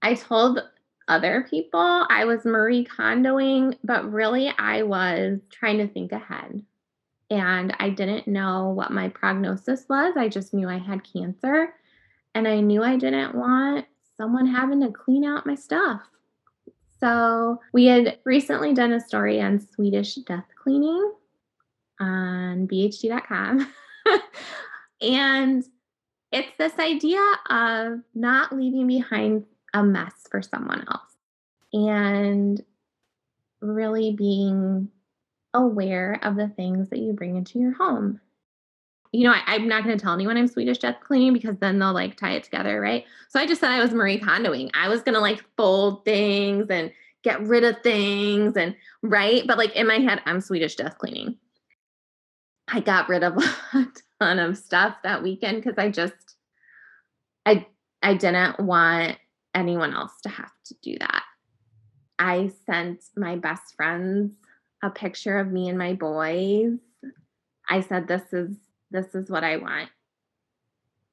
I 0.02 0.14
told 0.14 0.60
other 1.08 1.46
people. 1.48 2.06
I 2.08 2.24
was 2.24 2.44
Marie 2.44 2.84
Kondoing, 2.84 3.76
but 3.84 4.10
really 4.12 4.52
I 4.58 4.82
was 4.82 5.40
trying 5.50 5.78
to 5.78 5.88
think 5.88 6.12
ahead. 6.12 6.62
And 7.30 7.74
I 7.80 7.90
didn't 7.90 8.28
know 8.28 8.68
what 8.68 8.92
my 8.92 9.08
prognosis 9.08 9.86
was. 9.88 10.14
I 10.16 10.28
just 10.28 10.54
knew 10.54 10.68
I 10.68 10.78
had 10.78 11.10
cancer. 11.10 11.74
And 12.34 12.46
I 12.46 12.60
knew 12.60 12.82
I 12.82 12.96
didn't 12.96 13.34
want 13.34 13.86
someone 14.16 14.46
having 14.46 14.80
to 14.82 14.90
clean 14.90 15.24
out 15.24 15.46
my 15.46 15.54
stuff. 15.54 16.02
So 17.00 17.60
we 17.72 17.86
had 17.86 18.18
recently 18.24 18.74
done 18.74 18.92
a 18.92 19.00
story 19.00 19.40
on 19.40 19.60
Swedish 19.60 20.14
death 20.16 20.46
cleaning 20.62 21.12
on 22.00 22.66
bhg.com. 22.68 23.72
and 25.00 25.64
it's 26.32 26.56
this 26.58 26.78
idea 26.78 27.22
of 27.48 28.00
not 28.14 28.54
leaving 28.54 28.86
behind 28.86 29.44
a 29.74 29.82
mess 29.82 30.14
for 30.30 30.42
someone 30.42 30.84
else 30.88 31.16
and 31.72 32.62
really 33.60 34.12
being 34.12 34.88
aware 35.54 36.18
of 36.22 36.36
the 36.36 36.48
things 36.48 36.90
that 36.90 36.98
you 36.98 37.12
bring 37.12 37.36
into 37.36 37.58
your 37.58 37.74
home. 37.74 38.20
You 39.12 39.24
know, 39.24 39.34
I, 39.34 39.54
am 39.54 39.68
not 39.68 39.84
going 39.84 39.96
to 39.96 40.02
tell 40.02 40.12
anyone 40.12 40.36
I'm 40.36 40.48
Swedish 40.48 40.78
death 40.78 40.96
cleaning 41.00 41.32
because 41.32 41.56
then 41.58 41.78
they'll 41.78 41.92
like 41.94 42.16
tie 42.16 42.32
it 42.32 42.44
together, 42.44 42.80
right? 42.80 43.04
So 43.28 43.40
I 43.40 43.46
just 43.46 43.60
said 43.60 43.70
I 43.70 43.80
was 43.80 43.92
Marie 43.92 44.20
Kondoing. 44.20 44.70
I 44.74 44.88
was 44.88 45.02
going 45.02 45.14
to 45.14 45.20
like 45.20 45.42
fold 45.56 46.04
things 46.04 46.66
and 46.68 46.92
get 47.22 47.40
rid 47.40 47.64
of 47.64 47.80
things 47.82 48.56
and 48.56 48.76
right. 49.02 49.46
But 49.46 49.58
like 49.58 49.74
in 49.74 49.86
my 49.86 49.98
head, 49.98 50.20
I'm 50.26 50.40
Swedish 50.40 50.74
death 50.74 50.98
cleaning. 50.98 51.36
I 52.68 52.80
got 52.80 53.08
rid 53.08 53.22
of 53.22 53.36
a 53.74 53.86
ton 54.20 54.38
of 54.38 54.56
stuff 54.56 54.96
that 55.02 55.22
weekend 55.22 55.62
because 55.62 55.78
I 55.78 55.90
just, 55.90 56.36
I, 57.44 57.66
I 58.02 58.14
didn't 58.14 58.60
want 58.60 59.18
anyone 59.54 59.94
else 59.94 60.12
to 60.22 60.28
have 60.28 60.52
to 60.66 60.74
do 60.82 60.98
that. 60.98 61.22
I 62.18 62.50
sent 62.66 63.04
my 63.16 63.36
best 63.36 63.74
friends 63.76 64.32
a 64.82 64.90
picture 64.90 65.38
of 65.38 65.50
me 65.50 65.68
and 65.68 65.78
my 65.78 65.94
boys. 65.94 66.78
I 67.68 67.80
said 67.80 68.06
this 68.06 68.32
is 68.32 68.56
this 68.90 69.14
is 69.14 69.30
what 69.30 69.44
I 69.44 69.56
want. 69.56 69.90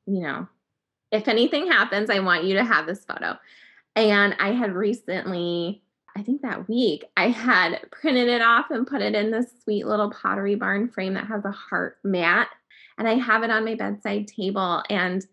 You 0.05 0.21
know, 0.21 0.47
if 1.11 1.27
anything 1.27 1.67
happens, 1.67 2.09
I 2.09 2.19
want 2.19 2.43
you 2.43 2.55
to 2.55 2.63
have 2.63 2.85
this 2.85 3.05
photo. 3.05 3.37
And 3.95 4.35
I 4.39 4.51
had 4.51 4.73
recently 4.73 5.82
I 6.15 6.21
think 6.21 6.41
that 6.41 6.67
week 6.69 7.05
I 7.17 7.29
had 7.29 7.79
printed 7.91 8.27
it 8.27 8.41
off 8.41 8.69
and 8.69 8.85
put 8.85 9.01
it 9.01 9.15
in 9.15 9.31
this 9.31 9.47
sweet 9.63 9.87
little 9.87 10.11
pottery 10.11 10.55
barn 10.55 10.89
frame 10.89 11.15
that 11.15 11.27
has 11.27 11.43
a 11.43 11.51
heart 11.51 11.97
mat 12.03 12.49
and 12.97 13.07
I 13.07 13.15
have 13.15 13.43
it 13.43 13.49
on 13.49 13.65
my 13.65 13.75
bedside 13.75 14.27
table 14.27 14.83
and 14.89 15.25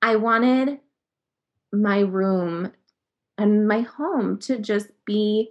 I 0.00 0.16
wanted 0.16 0.80
my 1.72 2.00
room 2.00 2.72
and 3.36 3.68
my 3.68 3.80
home 3.80 4.38
to 4.40 4.58
just 4.58 4.88
be 5.04 5.50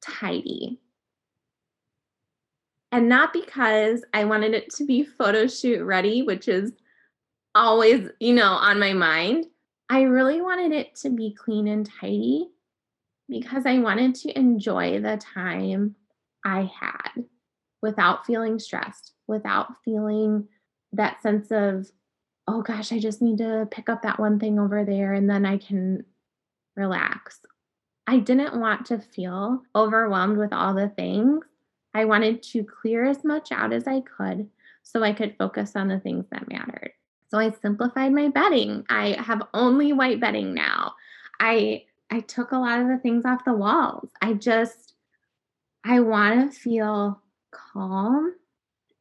tidy. 0.00 0.80
And 2.92 3.08
not 3.08 3.32
because 3.32 4.04
I 4.14 4.24
wanted 4.24 4.54
it 4.54 4.70
to 4.76 4.86
be 4.86 5.04
photo 5.04 5.46
shoot 5.46 5.84
ready, 5.84 6.22
which 6.22 6.48
is 6.48 6.72
always, 7.54 8.08
you 8.20 8.34
know, 8.34 8.52
on 8.52 8.78
my 8.78 8.92
mind. 8.92 9.46
I 9.90 10.02
really 10.02 10.40
wanted 10.40 10.72
it 10.72 10.94
to 10.96 11.10
be 11.10 11.34
clean 11.34 11.68
and 11.68 11.88
tidy 12.00 12.48
because 13.28 13.66
I 13.66 13.78
wanted 13.78 14.14
to 14.16 14.38
enjoy 14.38 15.00
the 15.00 15.16
time 15.16 15.96
I 16.44 16.70
had 16.80 17.24
without 17.82 18.26
feeling 18.26 18.58
stressed, 18.58 19.12
without 19.26 19.82
feeling 19.84 20.48
that 20.92 21.22
sense 21.22 21.50
of 21.50 21.90
oh 22.48 22.62
gosh, 22.62 22.92
I 22.92 22.98
just 22.98 23.20
need 23.20 23.38
to 23.38 23.66
pick 23.70 23.88
up 23.88 24.02
that 24.02 24.20
one 24.20 24.38
thing 24.38 24.58
over 24.58 24.84
there 24.84 25.12
and 25.12 25.28
then 25.28 25.44
I 25.44 25.58
can 25.58 26.04
relax. 26.76 27.40
I 28.06 28.18
didn't 28.18 28.60
want 28.60 28.86
to 28.86 28.98
feel 28.98 29.62
overwhelmed 29.74 30.38
with 30.38 30.52
all 30.52 30.74
the 30.74 30.88
things. 30.90 31.44
I 31.92 32.04
wanted 32.04 32.42
to 32.44 32.62
clear 32.62 33.04
as 33.04 33.24
much 33.24 33.50
out 33.50 33.72
as 33.72 33.88
I 33.88 34.00
could 34.00 34.48
so 34.82 35.02
I 35.02 35.12
could 35.12 35.34
focus 35.36 35.74
on 35.74 35.88
the 35.88 35.98
things 35.98 36.26
that 36.30 36.48
mattered. 36.48 36.92
So 37.28 37.38
I 37.38 37.50
simplified 37.50 38.12
my 38.12 38.28
bedding. 38.28 38.84
I 38.88 39.16
have 39.20 39.42
only 39.52 39.92
white 39.92 40.20
bedding 40.20 40.54
now. 40.54 40.94
I 41.40 41.84
I 42.10 42.20
took 42.20 42.52
a 42.52 42.58
lot 42.58 42.80
of 42.80 42.88
the 42.88 42.98
things 42.98 43.24
off 43.24 43.44
the 43.44 43.52
walls. 43.52 44.10
I 44.20 44.34
just 44.34 44.94
I 45.84 46.00
want 46.00 46.52
to 46.52 46.58
feel 46.58 47.20
calm 47.50 48.34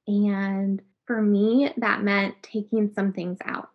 and 0.08 0.82
for 1.06 1.22
me 1.22 1.72
that 1.78 2.04
meant 2.04 2.36
taking 2.42 2.92
some 2.94 3.14
things 3.14 3.38
out. 3.46 3.70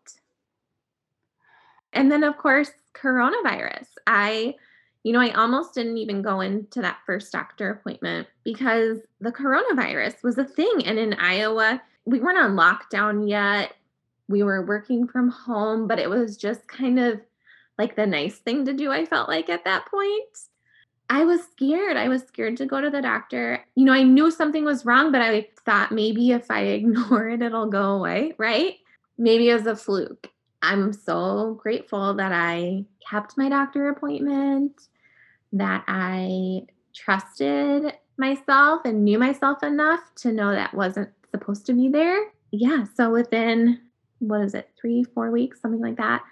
And 1.93 2.11
then 2.11 2.25
of 2.25 2.37
course 2.39 2.71
coronavirus. 2.95 3.87
I 4.07 4.57
you 5.03 5.15
know, 5.15 5.21
I 5.21 5.31
almost 5.31 5.75
didn't 5.75 5.97
even 5.97 6.21
go 6.21 6.43
into 6.43 6.83
that 6.83 6.99
first 7.07 7.33
doctor 7.33 7.71
appointment 7.71 8.29
because 8.45 8.99
the 9.21 9.33
coronavirus 9.33 10.23
was 10.23 10.37
a 10.37 10.45
thing 10.45 10.83
and 10.85 10.99
in 10.99 11.15
Iowa 11.15 11.81
we 12.05 12.21
weren't 12.21 12.39
on 12.39 12.57
lockdown 12.57 13.29
yet. 13.29 13.75
We 14.29 14.43
were 14.43 14.65
working 14.65 15.09
from 15.09 15.29
home, 15.29 15.87
but 15.87 15.99
it 15.99 16.09
was 16.09 16.37
just 16.37 16.67
kind 16.69 16.99
of 16.99 17.21
like 17.81 17.97
the 17.97 18.07
nice 18.07 18.37
thing 18.37 18.67
to 18.67 18.75
do, 18.75 18.93
I 18.93 19.07
felt 19.07 19.29
like 19.29 19.49
at 19.49 19.65
that 19.65 19.87
point. 19.87 20.39
I 21.09 21.25
was 21.25 21.41
scared. 21.51 21.97
I 21.97 22.09
was 22.09 22.23
scared 22.23 22.59
to 22.59 22.67
go 22.67 22.81
to 22.81 22.91
the 22.91 23.03
doctor. 23.03 23.65
You 23.75 23.85
know, 23.85 23.93
I 23.93 24.05
knew 24.05 24.31
something 24.31 24.65
was 24.65 24.85
wrong, 24.85 25.11
but 25.11 25.23
I 25.23 25.49
thought 25.65 25.91
maybe 25.91 26.31
if 26.31 26.51
I 26.51 26.61
ignore 26.79 27.29
it, 27.31 27.43
it'll 27.43 27.71
go 27.71 27.97
away, 27.97 28.35
right? 28.39 28.75
Maybe 29.19 29.49
it 29.49 29.55
was 29.55 29.67
a 29.67 29.75
fluke. 29.75 30.29
I'm 30.63 30.93
so 30.93 31.59
grateful 31.61 32.15
that 32.15 32.33
I 32.33 32.85
kept 33.09 33.39
my 33.39 33.49
doctor 33.49 33.89
appointment, 33.89 34.89
that 35.53 35.85
I 35.89 36.67
trusted 36.95 37.95
myself 38.19 38.83
and 38.85 39.05
knew 39.05 39.19
myself 39.19 39.63
enough 39.63 40.01
to 40.17 40.33
know 40.33 40.53
that 40.53 40.75
wasn't 40.75 41.09
supposed 41.31 41.65
to 41.67 41.73
be 41.73 41.89
there. 41.89 42.31
Yeah. 42.51 42.85
So 42.95 43.11
within, 43.11 43.81
what 44.19 44.43
is 44.43 44.55
it, 44.55 44.71
three, 44.79 45.03
four 45.03 45.31
weeks, 45.31 45.61
something 45.61 45.81
like 45.81 45.97
that, 45.97 46.23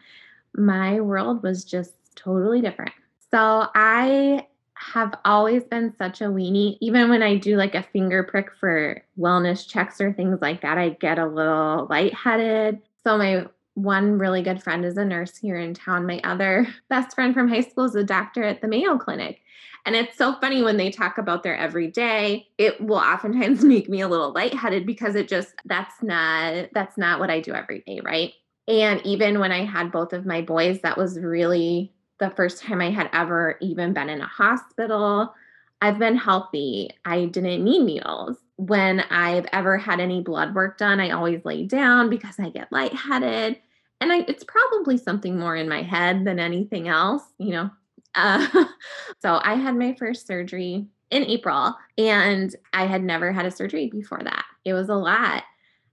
my 0.59 1.00
world 1.00 1.43
was 1.43 1.65
just 1.65 1.93
totally 2.15 2.61
different. 2.61 2.93
So 3.31 3.69
I 3.75 4.47
have 4.75 5.15
always 5.25 5.65
been 5.65 5.95
such 5.99 6.21
a 6.21 6.25
weenie. 6.25 6.79
Even 6.81 7.09
when 7.09 7.23
I 7.23 7.37
do 7.37 7.57
like 7.57 7.75
a 7.75 7.83
finger 7.83 8.23
prick 8.23 8.50
for 8.59 9.03
wellness 9.19 9.67
checks 9.67 10.00
or 10.00 10.12
things 10.12 10.41
like 10.41 10.62
that, 10.62 10.79
I 10.79 10.91
get 10.91 11.19
a 11.19 11.27
little 11.27 11.87
lightheaded. 11.91 12.81
So 13.05 13.19
my 13.19 13.47
one 13.75 14.19
really 14.19 14.43
good 14.43 14.62
friend 14.62 14.85
is 14.85 14.97
a 14.97 15.05
nurse 15.05 15.37
here 15.37 15.57
in 15.57 15.75
town. 15.75 16.07
My 16.07 16.21
other 16.25 16.67
best 16.88 17.15
friend 17.15 17.35
from 17.35 17.49
high 17.49 17.61
school 17.61 17.85
is 17.85 17.95
a 17.95 18.05
doctor 18.05 18.43
at 18.43 18.61
the 18.61 18.69
Mayo 18.69 18.99
Clinic. 18.99 19.41
And 19.87 19.95
it's 19.97 20.19
so 20.19 20.35
funny 20.35 20.62
when 20.62 20.77
they 20.77 20.91
talk 20.91 21.19
about 21.19 21.43
their 21.43 21.57
everyday, 21.57 22.49
it 22.59 22.81
will 22.81 22.97
oftentimes 22.97 23.65
make 23.65 23.88
me 23.88 24.00
a 24.00 24.09
little 24.09 24.33
lightheaded 24.33 24.87
because 24.87 25.15
it 25.15 25.29
just 25.29 25.55
that's 25.65 26.03
not 26.03 26.69
that's 26.73 26.99
not 26.99 27.21
what 27.21 27.31
I 27.31 27.41
do 27.41 27.55
every 27.55 27.81
day, 27.81 28.00
right? 28.03 28.33
And 28.68 29.04
even 29.04 29.40
when 29.40 29.50
I 29.50 29.64
had 29.64 29.90
both 29.90 30.12
of 30.12 30.26
my 30.26 30.42
boys, 30.42 30.80
that 30.82 30.96
was 30.96 31.18
really 31.18 31.92
the 32.20 32.30
first 32.30 32.62
time 32.62 32.80
I 32.80 32.90
had 32.90 33.10
ever 33.12 33.56
even 33.60 33.94
been 33.94 34.10
in 34.10 34.20
a 34.20 34.26
hospital. 34.26 35.34
I've 35.80 35.98
been 35.98 36.16
healthy. 36.16 36.90
I 37.04 37.26
didn't 37.26 37.64
need 37.64 37.84
needles. 37.84 38.37
When 38.56 39.00
I've 39.10 39.46
ever 39.52 39.78
had 39.78 40.00
any 40.00 40.20
blood 40.20 40.54
work 40.54 40.78
done, 40.78 41.00
I 41.00 41.10
always 41.10 41.44
lay 41.44 41.64
down 41.64 42.10
because 42.10 42.38
I 42.38 42.50
get 42.50 42.70
lightheaded. 42.70 43.58
And 44.00 44.12
I, 44.12 44.18
it's 44.28 44.44
probably 44.44 44.98
something 44.98 45.38
more 45.38 45.56
in 45.56 45.68
my 45.68 45.82
head 45.82 46.25
than 46.25 46.38
anything 46.38 46.88
else, 46.88 47.22
you 47.38 47.50
know, 47.50 47.70
uh, 48.14 48.46
so 49.22 49.40
I 49.42 49.54
had 49.54 49.76
my 49.76 49.94
first 49.94 50.26
surgery 50.26 50.87
in 51.11 51.24
April 51.24 51.74
and 51.96 52.54
I 52.72 52.87
had 52.87 53.02
never 53.02 53.33
had 53.33 53.46
a 53.46 53.50
surgery 53.50 53.88
before 53.88 54.20
that. 54.22 54.44
It 54.64 54.74
was 54.74 54.88
a 54.88 54.94
lot. 54.94 55.44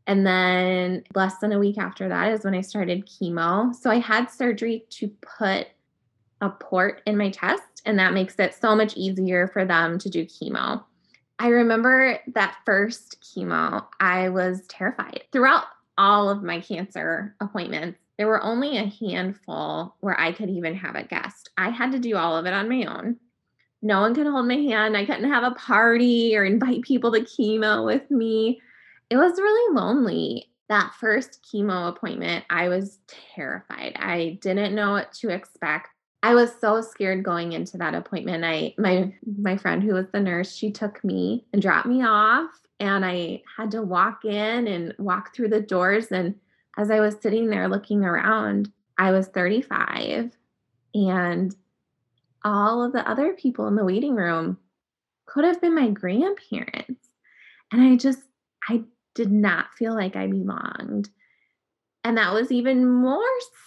And 0.07 0.25
then 0.25 1.03
less 1.15 1.37
than 1.39 1.51
a 1.51 1.59
week 1.59 1.77
after 1.77 2.07
that 2.09 2.31
is 2.31 2.43
when 2.43 2.53
I 2.53 2.61
started 2.61 3.07
chemo. 3.07 3.73
So 3.73 3.89
I 3.89 3.99
had 3.99 4.29
surgery 4.29 4.85
to 4.91 5.07
put 5.39 5.67
a 6.41 6.49
port 6.49 7.01
in 7.05 7.17
my 7.17 7.31
chest, 7.31 7.81
and 7.85 7.97
that 7.97 8.13
makes 8.13 8.35
it 8.37 8.53
so 8.53 8.75
much 8.75 8.95
easier 8.95 9.47
for 9.47 9.65
them 9.65 9.97
to 9.99 10.09
do 10.09 10.25
chemo. 10.25 10.83
I 11.39 11.47
remember 11.47 12.19
that 12.33 12.57
first 12.65 13.21
chemo, 13.21 13.85
I 13.99 14.29
was 14.29 14.65
terrified. 14.67 15.23
Throughout 15.31 15.65
all 15.97 16.29
of 16.29 16.43
my 16.43 16.59
cancer 16.61 17.35
appointments, 17.39 17.99
there 18.17 18.27
were 18.27 18.43
only 18.43 18.77
a 18.77 18.85
handful 18.85 19.95
where 19.99 20.17
I 20.19 20.31
could 20.31 20.49
even 20.49 20.75
have 20.75 20.95
a 20.95 21.03
guest. 21.03 21.49
I 21.57 21.69
had 21.69 21.91
to 21.91 21.99
do 21.99 22.15
all 22.15 22.37
of 22.37 22.45
it 22.45 22.53
on 22.53 22.69
my 22.69 22.85
own. 22.85 23.17
No 23.81 24.01
one 24.01 24.15
could 24.15 24.27
hold 24.27 24.47
my 24.47 24.55
hand. 24.55 24.95
I 24.95 25.05
couldn't 25.05 25.29
have 25.29 25.43
a 25.43 25.55
party 25.55 26.35
or 26.37 26.45
invite 26.45 26.83
people 26.83 27.11
to 27.11 27.21
chemo 27.21 27.85
with 27.85 28.09
me. 28.09 28.61
It 29.09 29.17
was 29.17 29.39
really 29.39 29.75
lonely. 29.75 30.51
That 30.67 30.93
first 30.99 31.45
chemo 31.45 31.89
appointment, 31.89 32.43
I 32.49 32.69
was 32.69 32.99
terrified. 33.35 33.95
I 33.99 34.39
didn't 34.41 34.73
know 34.73 34.91
what 34.91 35.13
to 35.13 35.29
expect. 35.29 35.89
I 36.23 36.33
was 36.33 36.51
so 36.59 36.81
scared 36.81 37.23
going 37.23 37.51
into 37.51 37.77
that 37.77 37.93
appointment. 37.93 38.43
I 38.43 38.73
my 38.79 39.13
my 39.37 39.57
friend 39.57 39.83
who 39.83 39.93
was 39.93 40.07
the 40.11 40.19
nurse, 40.19 40.55
she 40.55 40.71
took 40.71 41.03
me 41.03 41.45
and 41.53 41.61
dropped 41.61 41.85
me 41.85 42.03
off 42.03 42.49
and 42.79 43.05
I 43.05 43.43
had 43.55 43.69
to 43.71 43.83
walk 43.83 44.25
in 44.25 44.67
and 44.67 44.95
walk 44.97 45.35
through 45.35 45.49
the 45.49 45.61
doors 45.61 46.07
and 46.07 46.33
as 46.77 46.91
I 46.91 46.99
was 46.99 47.15
sitting 47.21 47.49
there 47.49 47.69
looking 47.69 48.03
around, 48.03 48.71
I 48.97 49.11
was 49.11 49.27
35 49.27 50.31
and 50.93 51.55
all 52.43 52.83
of 52.83 52.93
the 52.93 53.07
other 53.09 53.33
people 53.33 53.67
in 53.67 53.75
the 53.75 53.85
waiting 53.85 54.15
room 54.15 54.57
could 55.25 55.45
have 55.45 55.61
been 55.61 55.75
my 55.75 55.89
grandparents. 55.89 57.09
And 57.71 57.81
I 57.81 57.95
just, 57.97 58.19
I 58.69 58.83
did 59.15 59.31
not 59.31 59.73
feel 59.73 59.95
like 59.95 60.15
I 60.15 60.27
belonged. 60.27 61.09
And 62.03 62.19
that 62.19 62.33
was 62.33 62.51
even 62.51 62.87
more 62.87 63.19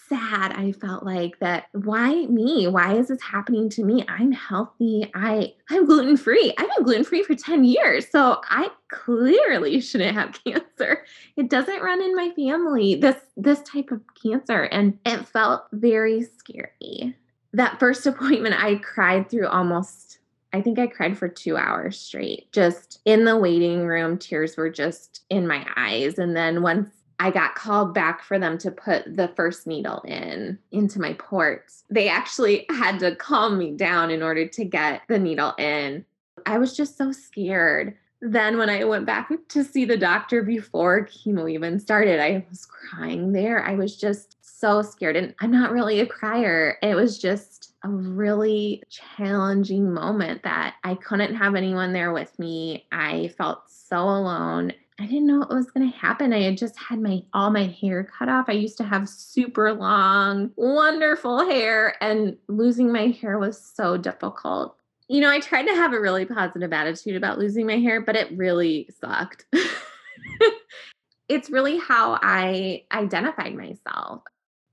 sad. 0.08 0.52
I 0.52 0.70
felt 0.70 1.02
like 1.02 1.40
that 1.40 1.66
why 1.72 2.26
me? 2.26 2.68
Why 2.68 2.94
is 2.94 3.08
this 3.08 3.20
happening 3.20 3.68
to 3.70 3.84
me? 3.84 4.04
I'm 4.08 4.30
healthy. 4.30 5.10
I 5.12 5.54
I'm 5.70 5.86
gluten-free. 5.86 6.54
I've 6.56 6.68
been 6.76 6.84
gluten-free 6.84 7.24
for 7.24 7.34
10 7.34 7.64
years. 7.64 8.08
So 8.08 8.40
I 8.48 8.70
clearly 8.92 9.80
shouldn't 9.80 10.14
have 10.14 10.38
cancer. 10.44 11.04
It 11.36 11.50
doesn't 11.50 11.82
run 11.82 12.00
in 12.00 12.14
my 12.14 12.30
family. 12.36 12.94
This 12.94 13.16
this 13.36 13.60
type 13.62 13.90
of 13.90 14.02
cancer 14.22 14.62
and 14.62 14.98
it 15.04 15.26
felt 15.26 15.64
very 15.72 16.22
scary. 16.38 17.16
That 17.54 17.80
first 17.80 18.06
appointment 18.06 18.54
I 18.62 18.76
cried 18.76 19.28
through 19.28 19.48
almost 19.48 20.20
I 20.52 20.62
think 20.62 20.78
I 20.78 20.86
cried 20.86 21.18
for 21.18 21.28
two 21.28 21.56
hours 21.56 21.98
straight, 21.98 22.50
just 22.52 23.00
in 23.04 23.24
the 23.24 23.36
waiting 23.36 23.86
room. 23.86 24.18
Tears 24.18 24.56
were 24.56 24.70
just 24.70 25.22
in 25.28 25.46
my 25.46 25.66
eyes. 25.76 26.18
And 26.18 26.34
then 26.34 26.62
once 26.62 26.90
I 27.20 27.30
got 27.30 27.56
called 27.56 27.94
back 27.94 28.22
for 28.22 28.38
them 28.38 28.58
to 28.58 28.70
put 28.70 29.16
the 29.16 29.28
first 29.28 29.66
needle 29.66 30.00
in 30.06 30.58
into 30.70 31.00
my 31.00 31.14
ports. 31.14 31.84
They 31.90 32.08
actually 32.08 32.66
had 32.70 33.00
to 33.00 33.16
calm 33.16 33.58
me 33.58 33.72
down 33.72 34.10
in 34.10 34.22
order 34.22 34.46
to 34.46 34.64
get 34.64 35.02
the 35.08 35.18
needle 35.18 35.54
in. 35.58 36.04
I 36.46 36.58
was 36.58 36.76
just 36.76 36.96
so 36.96 37.10
scared. 37.10 37.96
Then 38.20 38.58
when 38.58 38.70
I 38.70 38.84
went 38.84 39.06
back 39.06 39.30
to 39.48 39.64
see 39.64 39.84
the 39.84 39.96
doctor 39.96 40.42
before 40.42 41.06
chemo 41.06 41.50
even 41.50 41.80
started, 41.80 42.20
I 42.20 42.46
was 42.48 42.66
crying 42.66 43.32
there. 43.32 43.64
I 43.64 43.74
was 43.74 43.96
just 43.96 44.36
so 44.40 44.82
scared 44.82 45.16
and 45.16 45.34
I'm 45.40 45.50
not 45.50 45.72
really 45.72 46.00
a 46.00 46.06
crier. 46.06 46.78
It 46.82 46.94
was 46.94 47.18
just 47.18 47.67
a 47.84 47.88
really 47.88 48.82
challenging 48.88 49.92
moment 49.92 50.42
that 50.42 50.76
I 50.84 50.94
couldn't 50.94 51.36
have 51.36 51.54
anyone 51.54 51.92
there 51.92 52.12
with 52.12 52.36
me. 52.38 52.86
I 52.90 53.28
felt 53.36 53.70
so 53.70 54.00
alone 54.02 54.72
I 55.00 55.06
didn't 55.06 55.28
know 55.28 55.38
what 55.38 55.50
was 55.50 55.70
going 55.70 55.90
to 55.90 55.96
happen. 55.96 56.32
I 56.32 56.42
had 56.42 56.58
just 56.58 56.76
had 56.76 57.00
my 57.00 57.22
all 57.32 57.50
my 57.50 57.66
hair 57.66 58.02
cut 58.02 58.28
off. 58.28 58.46
I 58.48 58.52
used 58.52 58.78
to 58.78 58.84
have 58.84 59.08
super 59.08 59.72
long, 59.72 60.50
wonderful 60.56 61.48
hair 61.48 61.94
and 62.02 62.36
losing 62.48 62.92
my 62.92 63.08
hair 63.08 63.38
was 63.38 63.60
so 63.60 63.96
difficult. 63.96 64.76
You 65.06 65.20
know, 65.20 65.30
I 65.30 65.38
tried 65.38 65.66
to 65.66 65.74
have 65.74 65.92
a 65.92 66.00
really 66.00 66.24
positive 66.24 66.72
attitude 66.72 67.14
about 67.14 67.38
losing 67.38 67.66
my 67.66 67.76
hair, 67.76 68.00
but 68.00 68.16
it 68.16 68.36
really 68.36 68.88
sucked. 69.00 69.46
it's 71.28 71.48
really 71.48 71.78
how 71.78 72.18
I 72.20 72.82
identified 72.92 73.54
myself. 73.54 74.22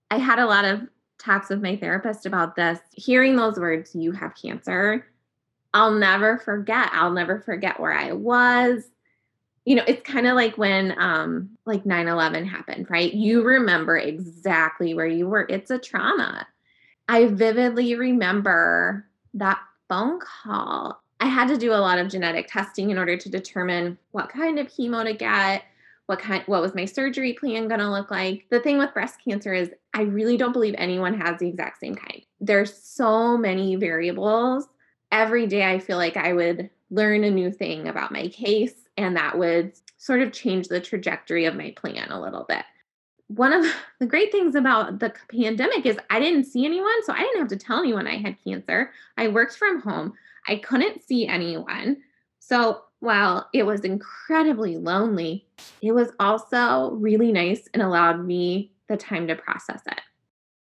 I 0.10 0.18
had 0.18 0.40
a 0.40 0.48
lot 0.48 0.66
of 0.66 0.82
talks 1.18 1.50
with 1.50 1.62
my 1.62 1.76
therapist 1.76 2.26
about 2.26 2.56
this. 2.56 2.80
Hearing 2.94 3.36
those 3.36 3.60
words, 3.60 3.96
you 3.96 4.12
have 4.12 4.36
cancer, 4.36 5.06
I'll 5.74 5.92
never 5.92 6.38
forget. 6.38 6.90
I'll 6.94 7.12
never 7.12 7.40
forget 7.40 7.80
where 7.80 7.94
I 7.94 8.14
was 8.14 8.90
you 9.66 9.76
know 9.76 9.84
it's 9.88 10.08
kind 10.08 10.28
of 10.28 10.36
like 10.36 10.58
when 10.58 10.96
um 10.98 11.50
like 11.66 11.84
9-11 11.84 12.48
happened 12.48 12.88
right 12.90 13.14
you 13.14 13.44
remember 13.44 13.98
exactly 13.98 14.94
where 14.94 15.08
you 15.08 15.28
were 15.28 15.46
it's 15.50 15.72
a 15.72 15.80
trauma 15.80 16.48
i 17.10 17.26
vividly 17.26 17.96
remember 17.96 19.06
that 19.34 19.60
phone 19.90 20.20
call 20.20 21.02
i 21.20 21.26
had 21.26 21.48
to 21.48 21.58
do 21.58 21.74
a 21.74 21.76
lot 21.82 22.00
of 22.00 22.08
genetic 22.08 22.48
testing 22.48 22.92
in 22.92 22.98
order 22.98 23.18
to 23.18 23.30
determine 23.30 23.98
what 24.12 24.30
kind 24.30 24.60
of 24.60 24.68
chemo 24.68 25.04
to 25.04 25.14
get 25.14 25.64
what 26.08 26.20
kind 26.20 26.44
what 26.46 26.62
was 26.62 26.76
my 26.76 26.86
surgery 26.86 27.34
plan 27.34 27.68
going 27.68 27.80
to 27.80 27.90
look 27.90 28.12
like 28.12 28.46
the 28.50 28.60
thing 28.60 28.78
with 28.78 28.94
breast 28.94 29.18
cancer 29.24 29.54
is 29.54 29.72
i 29.94 30.02
really 30.02 30.38
don't 30.38 30.54
believe 30.54 30.76
anyone 30.78 31.20
has 31.20 31.40
the 31.40 31.48
exact 31.48 31.80
same 31.80 31.96
kind 31.96 32.22
there's 32.40 32.74
so 32.74 33.38
many 33.38 33.76
variables 33.76 34.68
every 35.12 35.48
day 35.48 35.64
i 35.64 35.80
feel 35.80 35.98
like 35.98 36.18
i 36.18 36.34
would 36.34 36.70
learn 36.92 37.24
a 37.24 37.32
new 37.32 37.52
thing 37.52 37.88
about 37.88 38.12
my 38.12 38.28
case 38.28 38.88
and 38.98 39.16
that 39.16 39.38
would 39.38 39.74
sort 39.98 40.22
of 40.22 40.32
change 40.32 40.68
the 40.68 40.80
trajectory 40.80 41.46
of 41.46 41.56
my 41.56 41.74
plan 41.76 42.12
a 42.12 42.22
little 42.22 42.46
bit 42.48 42.64
one 43.28 43.54
of 43.54 43.66
the 44.00 44.06
great 44.06 44.32
things 44.32 44.56
about 44.56 45.00
the 45.00 45.14
pandemic 45.32 45.86
is 45.86 45.98
I 46.10 46.20
didn't 46.20 46.46
see 46.46 46.66
anyone, 46.66 47.04
so 47.04 47.14
I 47.14 47.20
didn't 47.20 47.40
have 47.40 47.48
to 47.50 47.58
tell 47.58 47.80
anyone 47.80 48.08
I 48.08 48.18
had 48.18 48.38
cancer. 48.44 48.92
I 49.18 49.28
worked 49.30 49.56
from 49.56 49.82
home. 49.82 50.14
I 50.48 50.58
couldn't 50.58 51.04
see 51.04 51.28
anyone. 51.28 51.98
So 52.40 52.84
while 53.00 53.50
it 53.54 53.64
was 53.64 53.82
incredibly 53.82 54.78
lonely, 54.78 55.46
it 55.82 55.92
was 55.92 56.12
also 56.20 56.92
really 56.92 57.32
nice 57.32 57.68
and 57.74 57.84
allowed 57.84 58.26
me 58.26 58.72
the 58.88 58.98
time 58.98 59.28
to 59.28 59.36
process 59.36 59.82
it. 59.88 60.02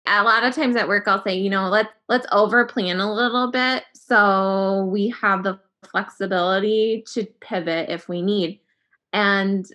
A 0.07 0.23
lot 0.23 0.45
of 0.45 0.55
times 0.55 0.77
at 0.77 0.89
work 0.89 1.07
I'll 1.07 1.23
say, 1.23 1.37
you 1.37 1.51
know, 1.51 1.69
let's 1.69 1.93
let's 2.09 2.27
over 2.33 2.65
plan 2.65 3.01
a 3.01 3.13
little 3.13 3.51
bit 3.51 3.85
so 3.95 4.89
we 4.91 5.09
have 5.21 5.43
the 5.43 5.61
flexibility 5.91 7.05
to 7.13 7.25
pivot 7.41 7.91
if 7.91 8.09
we 8.09 8.23
need. 8.23 8.61
And 9.13 9.67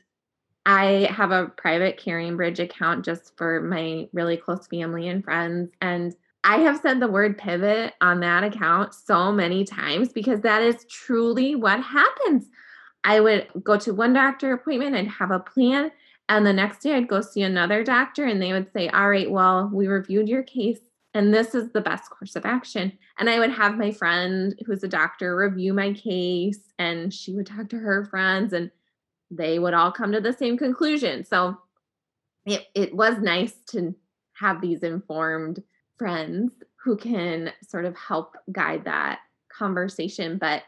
I 0.66 1.08
have 1.12 1.32
a 1.32 1.48
private 1.58 2.00
CaringBridge 2.00 2.60
account 2.60 3.06
just 3.06 3.36
for 3.38 3.62
my 3.62 4.08
really 4.14 4.38
close 4.38 4.68
family 4.68 5.08
and 5.08 5.24
friends. 5.24 5.72
And 5.82 6.16
I 6.44 6.58
have 6.58 6.80
said 6.82 7.00
the 7.00 7.08
word 7.08 7.38
pivot 7.38 7.94
on 8.02 8.20
that 8.20 8.44
account 8.44 8.94
so 8.94 9.32
many 9.32 9.64
times 9.64 10.12
because 10.12 10.42
that 10.42 10.62
is 10.62 10.86
truly 10.90 11.56
what 11.56 11.82
happens. 11.82 12.50
I 13.04 13.20
would 13.20 13.48
go 13.64 13.78
to 13.80 13.94
one 13.94 14.14
doctor 14.14 14.54
appointment 14.54 14.96
and 14.96 15.10
have 15.10 15.32
a 15.32 15.40
plan. 15.40 15.92
And 16.30 16.46
the 16.46 16.54
next 16.54 16.82
day 16.82 16.96
I'd 16.96 17.08
go 17.08 17.22
see 17.22 17.42
another 17.42 17.84
doctor 17.84 18.26
and 18.26 18.42
they 18.42 18.52
would 18.52 18.72
say, 18.74 18.90
All 18.90 19.10
right, 19.10 19.30
well, 19.30 19.70
we 19.74 19.88
reviewed 19.88 20.28
your 20.28 20.44
case 20.44 20.80
and 21.14 21.34
this 21.34 21.54
is 21.54 21.72
the 21.72 21.82
best 21.82 22.10
course 22.10 22.36
of 22.36 22.46
action. 22.46 22.98
And 23.20 23.30
I 23.30 23.40
would 23.40 23.52
have 23.52 23.78
my 23.78 23.92
friend 23.92 24.56
who's 24.66 24.84
a 24.84 24.88
doctor 24.88 25.36
review 25.36 25.74
my 25.74 25.94
case 25.94 26.60
and 26.80 27.14
she 27.14 27.34
would 27.34 27.46
talk 27.46 27.70
to 27.70 27.78
her 27.78 28.06
friends 28.06 28.52
and 28.54 28.72
they 29.30 29.60
would 29.60 29.74
all 29.74 29.92
come 29.92 30.12
to 30.12 30.22
the 30.22 30.34
same 30.34 30.58
conclusion. 30.58 31.24
So 31.24 31.58
it, 32.46 32.66
it 32.74 32.96
was 32.96 33.20
nice 33.20 33.54
to 33.70 33.96
have 34.34 34.60
these 34.60 34.82
informed 34.82 35.62
friends 36.04 36.52
who 36.84 36.98
can 36.98 37.50
sort 37.66 37.86
of 37.86 37.96
help 37.96 38.36
guide 38.52 38.84
that 38.84 39.20
conversation 39.50 40.38
but 40.38 40.64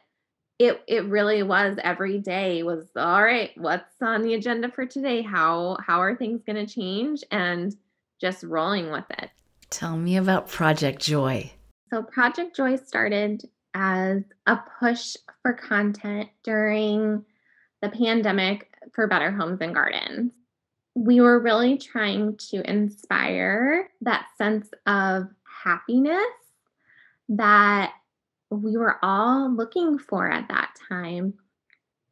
it 0.59 0.81
it 0.87 1.03
really 1.05 1.43
was 1.43 1.77
every 1.83 2.19
day 2.19 2.63
was 2.63 2.85
all 2.95 3.21
right 3.21 3.51
what's 3.57 4.01
on 4.01 4.21
the 4.21 4.33
agenda 4.33 4.71
for 4.71 4.85
today? 4.85 5.21
How 5.21 5.77
how 5.85 5.99
are 5.99 6.15
things 6.15 6.41
going 6.45 6.65
to 6.65 6.73
change? 6.73 7.23
and 7.31 7.75
just 8.21 8.43
rolling 8.43 8.91
with 8.91 9.03
it. 9.09 9.29
Tell 9.69 9.97
me 9.97 10.15
about 10.15 10.47
project 10.47 11.01
joy. 11.01 11.51
So 11.89 12.01
project 12.01 12.55
joy 12.55 12.77
started 12.77 13.43
as 13.73 14.23
a 14.45 14.57
push 14.79 15.17
for 15.41 15.51
content 15.51 16.29
during 16.43 17.25
the 17.81 17.89
pandemic 17.89 18.73
for 18.93 19.07
better 19.07 19.31
homes 19.31 19.59
and 19.59 19.73
gardens 19.73 20.31
we 20.95 21.19
were 21.19 21.39
really 21.39 21.77
trying 21.77 22.37
to 22.37 22.67
inspire 22.69 23.89
that 24.01 24.27
sense 24.37 24.69
of 24.87 25.27
happiness 25.63 26.23
that 27.27 27.91
we 28.49 28.77
were 28.77 28.97
all 29.03 29.53
looking 29.53 29.99
for 29.99 30.31
at 30.31 30.47
that 30.47 30.69
time. 30.87 31.33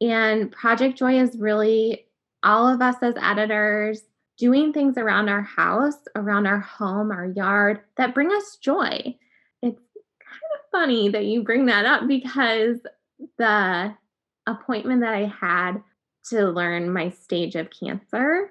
And 0.00 0.52
Project 0.52 0.98
Joy 0.98 1.18
is 1.18 1.36
really 1.36 2.06
all 2.42 2.68
of 2.68 2.82
us 2.82 2.96
as 3.00 3.14
editors 3.20 4.02
doing 4.36 4.72
things 4.72 4.98
around 4.98 5.30
our 5.30 5.42
house, 5.42 5.96
around 6.14 6.46
our 6.46 6.58
home, 6.58 7.10
our 7.10 7.26
yard 7.26 7.80
that 7.96 8.12
bring 8.14 8.30
us 8.32 8.56
joy. 8.56 9.16
It's 9.62 9.80
kind 10.20 10.42
of 10.54 10.70
funny 10.70 11.08
that 11.08 11.24
you 11.24 11.42
bring 11.42 11.66
that 11.66 11.86
up 11.86 12.06
because 12.06 12.80
the 13.38 13.94
appointment 14.46 15.00
that 15.00 15.14
I 15.14 15.32
had 15.40 15.82
to 16.30 16.50
learn 16.50 16.92
my 16.92 17.10
stage 17.10 17.54
of 17.54 17.70
cancer 17.70 18.50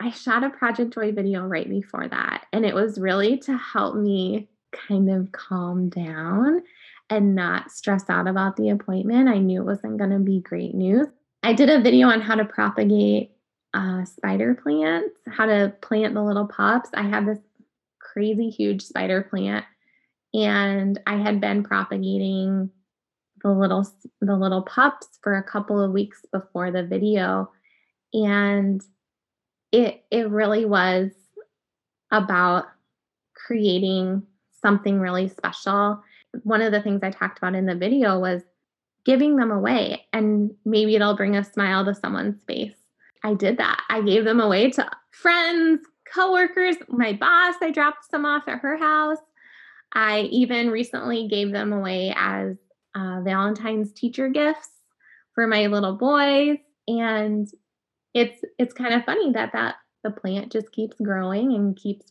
I 0.00 0.10
shot 0.10 0.44
a 0.44 0.50
Project 0.50 0.94
Joy 0.94 1.12
video 1.12 1.42
right 1.42 1.68
before 1.68 2.06
that. 2.08 2.46
And 2.52 2.64
it 2.64 2.74
was 2.74 2.98
really 2.98 3.38
to 3.38 3.56
help 3.56 3.96
me 3.96 4.48
kind 4.72 5.10
of 5.10 5.32
calm 5.32 5.88
down 5.88 6.62
and 7.10 7.34
not 7.34 7.70
stress 7.70 8.04
out 8.08 8.28
about 8.28 8.56
the 8.56 8.70
appointment. 8.70 9.28
I 9.28 9.38
knew 9.38 9.62
it 9.62 9.66
wasn't 9.66 9.98
going 9.98 10.10
to 10.10 10.18
be 10.18 10.40
great 10.40 10.74
news. 10.74 11.08
I 11.42 11.52
did 11.52 11.70
a 11.70 11.80
video 11.80 12.08
on 12.08 12.20
how 12.20 12.34
to 12.34 12.44
propagate 12.44 13.32
uh, 13.74 14.04
spider 14.04 14.54
plants, 14.54 15.14
how 15.26 15.46
to 15.46 15.72
plant 15.80 16.14
the 16.14 16.22
little 16.22 16.46
pups. 16.46 16.90
I 16.94 17.02
had 17.02 17.26
this 17.26 17.38
crazy 18.00 18.50
huge 18.50 18.82
spider 18.82 19.22
plant, 19.22 19.64
and 20.34 21.00
I 21.06 21.16
had 21.16 21.40
been 21.40 21.62
propagating 21.62 22.70
the 23.42 23.50
little 23.50 23.86
the 24.20 24.36
little 24.36 24.62
pups 24.62 25.06
for 25.22 25.36
a 25.36 25.42
couple 25.42 25.80
of 25.80 25.92
weeks 25.92 26.22
before 26.32 26.70
the 26.70 26.82
video, 26.82 27.50
and 28.12 28.82
it 29.72 30.04
it 30.10 30.28
really 30.30 30.64
was 30.64 31.10
about 32.10 32.66
creating 33.34 34.22
something 34.60 35.00
really 35.00 35.28
special. 35.28 36.02
One 36.42 36.62
of 36.62 36.72
the 36.72 36.82
things 36.82 37.00
I 37.02 37.10
talked 37.10 37.38
about 37.38 37.54
in 37.54 37.66
the 37.66 37.74
video 37.74 38.18
was 38.18 38.42
giving 39.04 39.36
them 39.36 39.50
away 39.50 40.04
and 40.12 40.50
maybe 40.64 40.94
it'll 40.94 41.16
bring 41.16 41.36
a 41.36 41.44
smile 41.44 41.84
to 41.84 41.94
someone's 41.94 42.42
face. 42.44 42.74
I 43.24 43.34
did 43.34 43.58
that. 43.58 43.82
I 43.88 44.02
gave 44.02 44.24
them 44.24 44.40
away 44.40 44.70
to 44.72 44.88
friends, 45.10 45.80
coworkers, 46.12 46.76
my 46.88 47.12
boss. 47.12 47.54
I 47.60 47.70
dropped 47.70 48.10
some 48.10 48.24
off 48.24 48.44
at 48.48 48.60
her 48.60 48.76
house. 48.76 49.18
I 49.94 50.22
even 50.30 50.70
recently 50.70 51.28
gave 51.28 51.52
them 51.52 51.72
away 51.72 52.12
as 52.16 52.56
uh, 52.94 53.20
Valentine's 53.22 53.92
teacher 53.92 54.28
gifts 54.28 54.68
for 55.34 55.46
my 55.46 55.66
little 55.66 55.96
boys. 55.96 56.58
And 56.86 57.48
it's 58.18 58.42
it's 58.58 58.74
kind 58.74 58.94
of 58.94 59.04
funny 59.04 59.32
that 59.32 59.52
that 59.52 59.76
the 60.04 60.10
plant 60.10 60.52
just 60.52 60.70
keeps 60.72 60.96
growing 61.00 61.54
and 61.54 61.76
keeps 61.76 62.06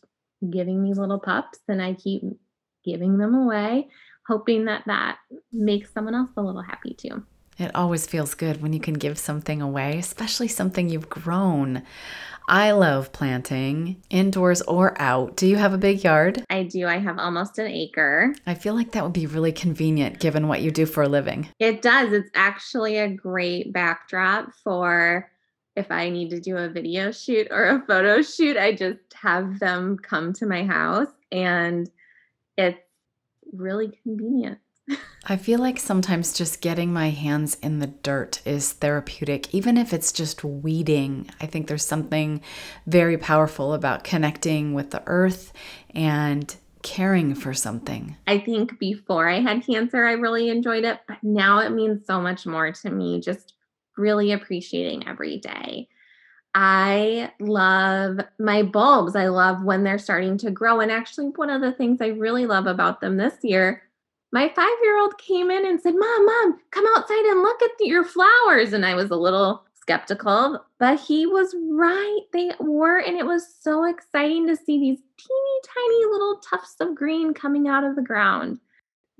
giving 0.50 0.82
me 0.82 0.94
little 0.94 1.18
pups 1.18 1.58
and 1.68 1.82
I 1.82 1.94
keep 1.94 2.22
giving 2.84 3.18
them 3.18 3.34
away 3.34 3.88
hoping 4.28 4.66
that 4.66 4.82
that 4.86 5.18
makes 5.52 5.92
someone 5.92 6.14
else 6.14 6.30
a 6.36 6.42
little 6.42 6.62
happy 6.62 6.94
too. 6.94 7.24
It 7.58 7.74
always 7.74 8.06
feels 8.06 8.34
good 8.34 8.62
when 8.62 8.72
you 8.72 8.78
can 8.78 8.94
give 8.94 9.18
something 9.18 9.60
away, 9.60 9.98
especially 9.98 10.46
something 10.46 10.88
you've 10.88 11.08
grown. 11.08 11.82
I 12.46 12.70
love 12.70 13.10
planting 13.12 14.00
indoors 14.10 14.62
or 14.62 15.00
out. 15.00 15.36
Do 15.36 15.46
you 15.46 15.56
have 15.56 15.72
a 15.72 15.78
big 15.78 16.04
yard? 16.04 16.44
I 16.48 16.62
do. 16.62 16.86
I 16.86 16.98
have 16.98 17.18
almost 17.18 17.58
an 17.58 17.66
acre. 17.66 18.32
I 18.46 18.54
feel 18.54 18.74
like 18.74 18.92
that 18.92 19.02
would 19.02 19.12
be 19.12 19.26
really 19.26 19.50
convenient 19.50 20.20
given 20.20 20.46
what 20.46 20.62
you 20.62 20.70
do 20.70 20.86
for 20.86 21.02
a 21.02 21.08
living. 21.08 21.48
It 21.58 21.82
does. 21.82 22.12
It's 22.12 22.30
actually 22.34 22.98
a 22.98 23.08
great 23.08 23.72
backdrop 23.72 24.52
for 24.62 25.28
if 25.78 25.90
I 25.92 26.10
need 26.10 26.30
to 26.30 26.40
do 26.40 26.56
a 26.56 26.68
video 26.68 27.12
shoot 27.12 27.46
or 27.50 27.64
a 27.66 27.86
photo 27.86 28.20
shoot, 28.20 28.56
I 28.56 28.74
just 28.74 28.98
have 29.14 29.60
them 29.60 29.96
come 29.96 30.32
to 30.34 30.46
my 30.46 30.64
house 30.64 31.12
and 31.30 31.88
it's 32.56 32.80
really 33.52 33.96
convenient. 34.02 34.58
I 35.24 35.36
feel 35.36 35.60
like 35.60 35.78
sometimes 35.78 36.32
just 36.32 36.60
getting 36.60 36.92
my 36.92 37.10
hands 37.10 37.56
in 37.62 37.78
the 37.78 37.86
dirt 37.86 38.40
is 38.44 38.72
therapeutic, 38.72 39.54
even 39.54 39.76
if 39.76 39.92
it's 39.92 40.12
just 40.12 40.42
weeding. 40.42 41.30
I 41.40 41.46
think 41.46 41.68
there's 41.68 41.84
something 41.84 42.40
very 42.86 43.18
powerful 43.18 43.74
about 43.74 44.02
connecting 44.02 44.74
with 44.74 44.90
the 44.90 45.02
earth 45.06 45.52
and 45.94 46.54
caring 46.82 47.34
for 47.34 47.52
something. 47.52 48.16
I 48.26 48.38
think 48.38 48.78
before 48.78 49.28
I 49.28 49.40
had 49.40 49.66
cancer, 49.66 50.06
I 50.06 50.12
really 50.12 50.48
enjoyed 50.48 50.84
it, 50.84 51.00
but 51.06 51.18
now 51.22 51.58
it 51.58 51.70
means 51.70 52.06
so 52.06 52.20
much 52.20 52.46
more 52.46 52.72
to 52.72 52.90
me 52.90 53.20
just 53.20 53.52
really 53.98 54.32
appreciating 54.32 55.06
every 55.06 55.38
day. 55.38 55.88
I 56.54 57.30
love 57.40 58.20
my 58.38 58.62
bulbs. 58.62 59.14
I 59.14 59.28
love 59.28 59.62
when 59.62 59.84
they're 59.84 59.98
starting 59.98 60.38
to 60.38 60.50
grow. 60.50 60.80
And 60.80 60.90
actually, 60.90 61.26
one 61.26 61.50
of 61.50 61.60
the 61.60 61.72
things 61.72 62.00
I 62.00 62.08
really 62.08 62.46
love 62.46 62.66
about 62.66 63.00
them 63.00 63.16
this 63.16 63.34
year, 63.42 63.82
my 64.32 64.48
five 64.48 64.76
year 64.82 64.98
old 64.98 65.18
came 65.18 65.50
in 65.50 65.66
and 65.66 65.80
said, 65.80 65.94
Mom, 65.94 66.26
Mom, 66.26 66.58
come 66.70 66.86
outside 66.96 67.24
and 67.26 67.42
look 67.42 67.62
at 67.62 67.70
the, 67.78 67.86
your 67.86 68.04
flowers. 68.04 68.72
And 68.72 68.84
I 68.84 68.94
was 68.94 69.10
a 69.10 69.16
little 69.16 69.64
skeptical, 69.74 70.64
but 70.78 70.98
he 71.00 71.26
was 71.26 71.54
right. 71.70 72.20
They 72.32 72.50
were. 72.60 72.98
And 72.98 73.16
it 73.16 73.26
was 73.26 73.54
so 73.60 73.84
exciting 73.84 74.46
to 74.48 74.56
see 74.56 74.78
these 74.78 74.98
teeny 74.98 75.60
tiny 75.74 76.04
little 76.10 76.38
tufts 76.38 76.76
of 76.80 76.94
green 76.94 77.34
coming 77.34 77.68
out 77.68 77.84
of 77.84 77.94
the 77.94 78.02
ground 78.02 78.58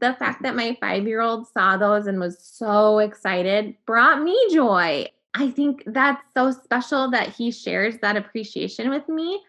the 0.01 0.15
fact 0.15 0.43
that 0.43 0.57
my 0.57 0.77
five 0.81 1.07
year 1.07 1.21
old 1.21 1.49
saw 1.49 1.77
those 1.77 2.07
and 2.07 2.21
was 2.21 2.39
so 2.39 2.99
excited 2.99 3.75
brought 3.87 4.23
me 4.23 4.37
joy. 4.53 5.07
I 5.35 5.51
think 5.51 5.83
that's 5.87 6.23
so 6.35 6.51
special 6.51 7.11
that 7.11 7.29
he 7.29 7.51
shares 7.51 7.99
that 7.99 8.17
appreciation 8.17 8.91
with 8.91 9.09
me. 9.09 9.43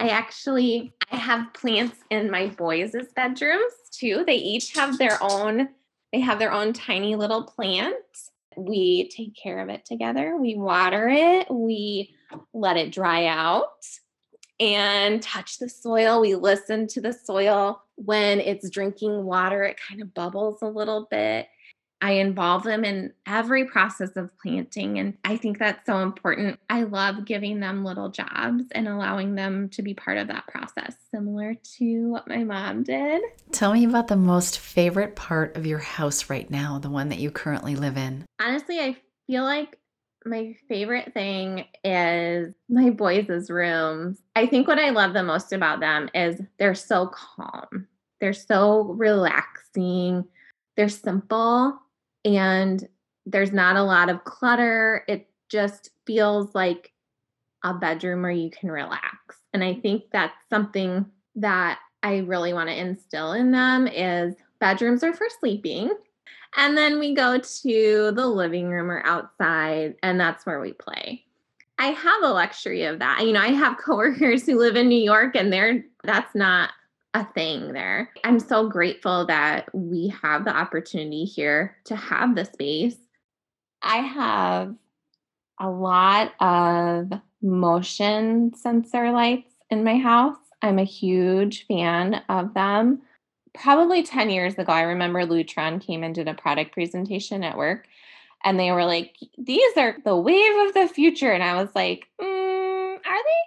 I 0.00 0.08
actually 0.08 0.92
I 1.10 1.16
have 1.16 1.52
plants 1.54 1.98
in 2.10 2.30
my 2.30 2.48
boys' 2.48 2.94
bedrooms 3.14 3.72
too. 3.92 4.24
They 4.26 4.36
each 4.36 4.74
have 4.74 4.98
their 4.98 5.18
own 5.20 5.68
they 6.12 6.20
have 6.20 6.38
their 6.38 6.52
own 6.52 6.72
tiny 6.72 7.16
little 7.16 7.42
plant. 7.42 7.96
We 8.56 9.08
take 9.08 9.34
care 9.34 9.58
of 9.58 9.68
it 9.68 9.84
together. 9.84 10.36
We 10.36 10.54
water 10.54 11.08
it. 11.08 11.50
We 11.50 12.14
let 12.52 12.76
it 12.76 12.92
dry 12.92 13.26
out 13.26 13.84
and 14.60 15.20
touch 15.20 15.58
the 15.58 15.68
soil. 15.68 16.20
We 16.20 16.36
listen 16.36 16.86
to 16.88 17.00
the 17.00 17.12
soil 17.12 17.82
when 17.96 18.40
it's 18.40 18.68
drinking 18.70 19.24
water, 19.24 19.64
it 19.64 19.78
kind 19.88 20.02
of 20.02 20.14
bubbles 20.14 20.60
a 20.62 20.66
little 20.66 21.06
bit. 21.10 21.48
I 22.00 22.12
involve 22.12 22.64
them 22.64 22.84
in 22.84 23.14
every 23.26 23.64
process 23.64 24.10
of 24.16 24.30
planting. 24.36 24.98
And 24.98 25.16
I 25.24 25.38
think 25.38 25.58
that's 25.58 25.86
so 25.86 26.00
important. 26.00 26.60
I 26.68 26.82
love 26.82 27.24
giving 27.24 27.60
them 27.60 27.82
little 27.82 28.10
jobs 28.10 28.64
and 28.72 28.86
allowing 28.86 29.36
them 29.36 29.70
to 29.70 29.82
be 29.82 29.94
part 29.94 30.18
of 30.18 30.28
that 30.28 30.46
process, 30.46 30.94
similar 31.10 31.54
to 31.78 32.10
what 32.10 32.28
my 32.28 32.44
mom 32.44 32.82
did. 32.82 33.22
Tell 33.52 33.72
me 33.72 33.86
about 33.86 34.08
the 34.08 34.16
most 34.16 34.58
favorite 34.58 35.16
part 35.16 35.56
of 35.56 35.64
your 35.64 35.78
house 35.78 36.28
right 36.28 36.50
now, 36.50 36.78
the 36.78 36.90
one 36.90 37.08
that 37.08 37.20
you 37.20 37.30
currently 37.30 37.74
live 37.74 37.96
in. 37.96 38.26
Honestly, 38.38 38.80
I 38.80 38.98
feel 39.26 39.44
like 39.44 39.78
my 40.24 40.56
favorite 40.68 41.12
thing 41.12 41.66
is 41.82 42.54
my 42.68 42.90
boys' 42.90 43.50
rooms. 43.50 44.18
I 44.34 44.46
think 44.46 44.66
what 44.66 44.78
I 44.78 44.90
love 44.90 45.12
the 45.12 45.22
most 45.22 45.52
about 45.52 45.80
them 45.80 46.08
is 46.14 46.40
they're 46.58 46.74
so 46.74 47.08
calm. 47.08 47.86
They're 48.20 48.32
so 48.32 48.82
relaxing. 48.84 50.24
They're 50.76 50.88
simple 50.88 51.78
and 52.24 52.88
there's 53.26 53.52
not 53.52 53.76
a 53.76 53.82
lot 53.82 54.08
of 54.08 54.24
clutter. 54.24 55.04
It 55.08 55.28
just 55.48 55.90
feels 56.06 56.54
like 56.54 56.92
a 57.62 57.74
bedroom 57.74 58.22
where 58.22 58.30
you 58.30 58.50
can 58.50 58.70
relax. 58.70 59.36
And 59.52 59.62
I 59.62 59.74
think 59.74 60.04
that's 60.12 60.34
something 60.50 61.06
that 61.36 61.78
I 62.02 62.18
really 62.18 62.52
want 62.52 62.68
to 62.68 62.78
instill 62.78 63.32
in 63.32 63.50
them 63.50 63.86
is 63.86 64.34
bedrooms 64.60 65.02
are 65.02 65.14
for 65.14 65.26
sleeping. 65.40 65.90
And 66.56 66.76
then 66.76 66.98
we 66.98 67.14
go 67.14 67.38
to 67.38 68.12
the 68.12 68.26
living 68.26 68.68
room 68.68 68.90
or 68.90 69.04
outside 69.04 69.96
and 70.02 70.20
that's 70.20 70.46
where 70.46 70.60
we 70.60 70.72
play. 70.72 71.24
I 71.78 71.88
have 71.88 72.22
a 72.22 72.28
luxury 72.28 72.84
of 72.84 73.00
that. 73.00 73.22
You 73.26 73.32
know, 73.32 73.40
I 73.40 73.48
have 73.48 73.78
coworkers 73.84 74.46
who 74.46 74.58
live 74.58 74.76
in 74.76 74.88
New 74.88 75.02
York 75.02 75.34
and 75.34 75.52
they're 75.52 75.84
that's 76.04 76.34
not 76.34 76.70
a 77.14 77.24
thing 77.24 77.72
there. 77.72 78.10
I'm 78.24 78.40
so 78.40 78.68
grateful 78.68 79.26
that 79.26 79.72
we 79.72 80.12
have 80.22 80.44
the 80.44 80.54
opportunity 80.54 81.24
here 81.24 81.76
to 81.84 81.96
have 81.96 82.34
the 82.34 82.44
space. 82.44 82.96
I 83.82 83.98
have 83.98 84.74
a 85.60 85.70
lot 85.70 86.32
of 86.40 87.12
motion 87.40 88.52
sensor 88.54 89.12
lights 89.12 89.54
in 89.70 89.84
my 89.84 89.98
house. 89.98 90.36
I'm 90.62 90.78
a 90.78 90.84
huge 90.84 91.66
fan 91.66 92.22
of 92.28 92.54
them. 92.54 93.02
Probably 93.54 94.02
10 94.02 94.30
years 94.30 94.54
ago, 94.54 94.72
I 94.72 94.82
remember 94.82 95.20
Lutron 95.20 95.80
came 95.80 96.02
and 96.02 96.14
did 96.14 96.28
a 96.28 96.34
product 96.34 96.72
presentation 96.72 97.44
at 97.44 97.56
work, 97.56 97.86
and 98.44 98.58
they 98.58 98.72
were 98.72 98.84
like, 98.84 99.16
These 99.38 99.76
are 99.76 99.96
the 100.04 100.16
wave 100.16 100.66
of 100.68 100.74
the 100.74 100.88
future. 100.88 101.30
And 101.30 101.42
I 101.42 101.62
was 101.62 101.70
like, 101.74 102.06
mm, 102.20 102.96
Are 102.96 103.00
they? 103.00 103.44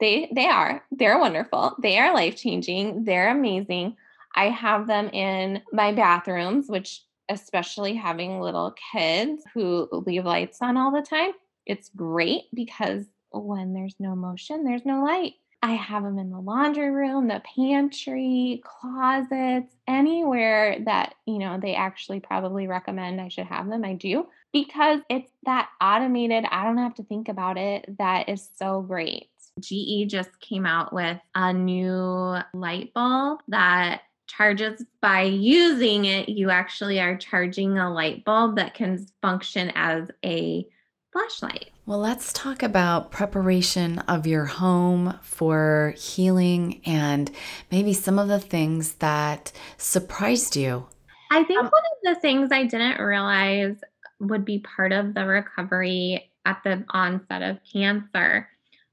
They 0.00 0.28
they 0.34 0.46
are. 0.46 0.84
They're 0.90 1.18
wonderful. 1.18 1.76
They 1.80 1.98
are 1.98 2.12
life-changing. 2.12 3.04
They're 3.04 3.30
amazing. 3.30 3.96
I 4.34 4.48
have 4.48 4.86
them 4.88 5.08
in 5.10 5.62
my 5.72 5.92
bathrooms, 5.92 6.68
which 6.68 7.02
especially 7.28 7.94
having 7.94 8.40
little 8.40 8.74
kids 8.92 9.44
who 9.54 9.88
leave 9.92 10.24
lights 10.24 10.58
on 10.60 10.76
all 10.76 10.90
the 10.90 11.02
time, 11.02 11.30
it's 11.66 11.90
great 11.96 12.44
because 12.52 13.06
when 13.32 13.72
there's 13.72 13.96
no 13.98 14.14
motion, 14.14 14.64
there's 14.64 14.84
no 14.84 15.02
light. 15.02 15.34
I 15.64 15.76
have 15.76 16.02
them 16.02 16.18
in 16.18 16.28
the 16.28 16.38
laundry 16.38 16.90
room, 16.90 17.26
the 17.26 17.42
pantry, 17.56 18.62
closets, 18.66 19.74
anywhere 19.88 20.76
that, 20.84 21.14
you 21.24 21.38
know, 21.38 21.58
they 21.58 21.74
actually 21.74 22.20
probably 22.20 22.66
recommend 22.66 23.18
I 23.18 23.28
should 23.28 23.46
have 23.46 23.70
them. 23.70 23.82
I 23.82 23.94
do 23.94 24.26
because 24.52 25.00
it's 25.08 25.30
that 25.46 25.70
automated, 25.80 26.44
I 26.50 26.64
don't 26.64 26.76
have 26.76 26.94
to 26.96 27.02
think 27.04 27.30
about 27.30 27.56
it, 27.56 27.96
that 27.96 28.28
is 28.28 28.46
so 28.56 28.82
great. 28.82 29.30
GE 29.58 30.06
just 30.06 30.38
came 30.40 30.66
out 30.66 30.92
with 30.92 31.18
a 31.34 31.50
new 31.54 32.36
light 32.52 32.92
bulb 32.92 33.38
that 33.48 34.02
charges 34.26 34.84
by 35.00 35.22
using 35.22 36.04
it. 36.04 36.28
You 36.28 36.50
actually 36.50 37.00
are 37.00 37.16
charging 37.16 37.78
a 37.78 37.90
light 37.90 38.22
bulb 38.26 38.56
that 38.56 38.74
can 38.74 39.06
function 39.22 39.72
as 39.74 40.10
a 40.22 40.66
flashlight. 41.14 41.70
Well, 41.86 42.00
let's 42.00 42.32
talk 42.32 42.62
about 42.62 43.12
preparation 43.12 44.00
of 44.00 44.26
your 44.26 44.46
home 44.46 45.18
for 45.22 45.94
healing 45.96 46.80
and 46.84 47.30
maybe 47.70 47.92
some 47.92 48.18
of 48.18 48.28
the 48.28 48.40
things 48.40 48.94
that 48.94 49.52
surprised 49.78 50.56
you. 50.56 50.86
I 51.30 51.44
think 51.44 51.60
um, 51.60 51.66
one 51.66 51.72
of 51.72 52.14
the 52.14 52.20
things 52.20 52.50
I 52.50 52.64
didn't 52.64 53.00
realize 53.00 53.76
would 54.18 54.44
be 54.44 54.58
part 54.58 54.92
of 54.92 55.14
the 55.14 55.24
recovery 55.24 56.30
at 56.44 56.60
the 56.64 56.84
onset 56.90 57.42
of 57.42 57.58
cancer 57.72 58.48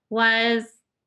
was 0.09 0.65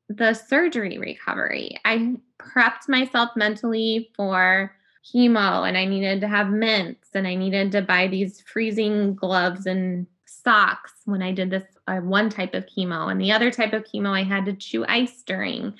the 0.09 0.33
surgery 0.33 0.97
recovery. 0.97 1.77
I 1.85 2.15
prepped 2.39 2.89
myself 2.89 3.31
mentally 3.35 4.09
for 4.15 4.75
chemo 5.13 5.67
and 5.67 5.77
I 5.77 5.85
needed 5.85 6.21
to 6.21 6.27
have 6.27 6.49
mints 6.49 7.09
and 7.13 7.27
I 7.27 7.35
needed 7.35 7.71
to 7.73 7.81
buy 7.81 8.07
these 8.07 8.41
freezing 8.41 9.15
gloves 9.15 9.65
and 9.65 10.07
socks 10.45 10.93
when 11.03 11.21
I 11.21 11.33
did 11.33 11.49
this 11.49 11.63
uh, 11.87 11.97
one 11.97 12.29
type 12.29 12.53
of 12.53 12.65
chemo. 12.65 13.11
And 13.11 13.19
the 13.19 13.33
other 13.33 13.51
type 13.51 13.73
of 13.73 13.83
chemo, 13.83 14.11
I 14.11 14.23
had 14.23 14.45
to 14.45 14.53
chew 14.53 14.85
ice 14.87 15.21
during. 15.23 15.73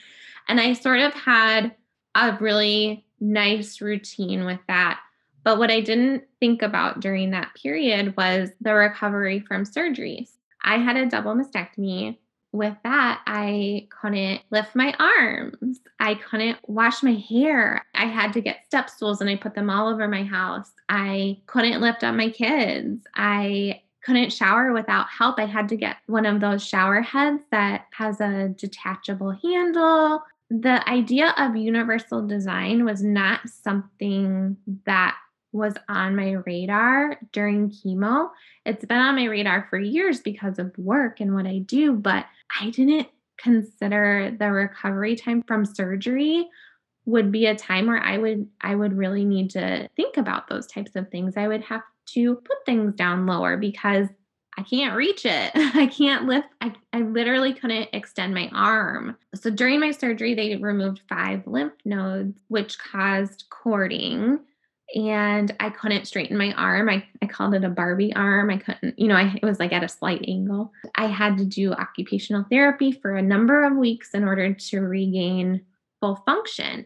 And 0.49 0.59
I 0.59 0.73
sort 0.73 0.99
of 0.99 1.13
had 1.13 1.73
a 2.15 2.37
really 2.41 3.05
nice 3.21 3.79
routine 3.79 4.45
with 4.45 4.59
that. 4.67 4.99
But 5.43 5.59
what 5.59 5.71
I 5.71 5.79
didn't 5.79 6.23
think 6.39 6.61
about 6.61 6.99
during 6.99 7.31
that 7.31 7.53
period 7.55 8.17
was 8.17 8.49
the 8.59 8.73
recovery 8.73 9.39
from 9.39 9.63
surgeries. 9.63 10.31
I 10.63 10.79
had 10.79 10.97
a 10.97 11.05
double 11.05 11.35
mastectomy 11.35 12.17
with 12.55 12.75
that, 12.83 13.21
I 13.27 13.87
couldn't 13.89 14.41
lift 14.49 14.75
my 14.75 14.95
arms. 14.97 15.81
I 15.99 16.15
couldn't 16.15 16.57
wash 16.67 17.03
my 17.03 17.13
hair. 17.13 17.85
I 17.93 18.05
had 18.05 18.31
to 18.33 18.41
get 18.41 18.65
step 18.65 18.89
stools 18.89 19.21
and 19.21 19.29
I 19.29 19.35
put 19.35 19.55
them 19.55 19.69
all 19.69 19.89
over 19.89 20.07
my 20.07 20.23
house. 20.23 20.71
I 20.87 21.41
couldn't 21.47 21.81
lift 21.81 22.03
up 22.03 22.15
my 22.15 22.29
kids. 22.29 23.05
I 23.13 23.81
couldn't 24.05 24.31
shower 24.31 24.71
without 24.71 25.07
help. 25.09 25.39
I 25.39 25.45
had 25.45 25.67
to 25.69 25.75
get 25.75 25.97
one 26.05 26.25
of 26.25 26.39
those 26.39 26.63
shower 26.65 27.01
heads 27.01 27.41
that 27.51 27.85
has 27.91 28.21
a 28.21 28.49
detachable 28.49 29.31
handle. 29.43 30.21
The 30.49 30.87
idea 30.87 31.33
of 31.37 31.55
universal 31.55 32.25
design 32.25 32.85
was 32.85 33.03
not 33.03 33.49
something 33.49 34.57
that 34.85 35.17
was 35.51 35.73
on 35.89 36.15
my 36.15 36.33
radar 36.33 37.17
during 37.31 37.71
chemo. 37.71 38.29
It's 38.65 38.85
been 38.85 38.99
on 38.99 39.15
my 39.15 39.25
radar 39.25 39.67
for 39.69 39.79
years 39.79 40.19
because 40.19 40.59
of 40.59 40.77
work 40.77 41.19
and 41.19 41.33
what 41.33 41.47
I 41.47 41.59
do, 41.59 41.93
but 41.93 42.25
I 42.61 42.69
didn't 42.69 43.07
consider 43.37 44.35
the 44.37 44.51
recovery 44.51 45.15
time 45.15 45.43
from 45.43 45.65
surgery 45.65 46.47
would 47.05 47.31
be 47.31 47.45
a 47.45 47.55
time 47.55 47.87
where 47.87 48.01
I 48.01 48.17
would 48.17 48.47
I 48.61 48.75
would 48.75 48.97
really 48.97 49.25
need 49.25 49.51
to 49.51 49.87
think 49.95 50.17
about 50.17 50.47
those 50.47 50.67
types 50.67 50.95
of 50.95 51.09
things. 51.09 51.37
I 51.37 51.47
would 51.47 51.61
have 51.63 51.81
to 52.13 52.35
put 52.35 52.65
things 52.65 52.93
down 52.95 53.25
lower 53.25 53.57
because 53.57 54.07
I 54.57 54.63
can't 54.63 54.95
reach 54.95 55.25
it. 55.25 55.51
I 55.55 55.87
can't 55.87 56.25
lift. 56.25 56.47
I, 56.61 56.73
I 56.93 57.01
literally 57.01 57.53
couldn't 57.53 57.89
extend 57.93 58.33
my 58.33 58.49
arm. 58.53 59.17
So 59.33 59.49
during 59.49 59.79
my 59.79 59.91
surgery, 59.91 60.33
they 60.33 60.55
removed 60.55 61.01
five 61.09 61.45
lymph 61.45 61.73
nodes, 61.83 62.37
which 62.47 62.79
caused 62.79 63.45
cording 63.49 64.39
and 64.93 65.53
I 65.59 65.71
couldn't 65.71 66.05
straighten 66.05 66.37
my 66.37 66.53
arm. 66.53 66.89
I, 66.89 67.03
I 67.21 67.25
called 67.25 67.55
it 67.55 67.63
a 67.63 67.69
Barbie 67.69 68.15
arm. 68.15 68.51
I 68.51 68.57
couldn't, 68.57 68.97
you 68.99 69.07
know, 69.07 69.15
I, 69.15 69.35
it 69.41 69.45
was 69.45 69.59
like 69.59 69.73
at 69.73 69.83
a 69.83 69.89
slight 69.89 70.23
angle. 70.27 70.71
I 70.95 71.07
had 71.07 71.37
to 71.37 71.45
do 71.45 71.73
occupational 71.73 72.45
therapy 72.49 72.91
for 72.91 73.15
a 73.15 73.21
number 73.21 73.63
of 73.63 73.75
weeks 73.75 74.11
in 74.13 74.23
order 74.23 74.53
to 74.53 74.81
regain 74.81 75.65
full 75.99 76.17
function. 76.17 76.85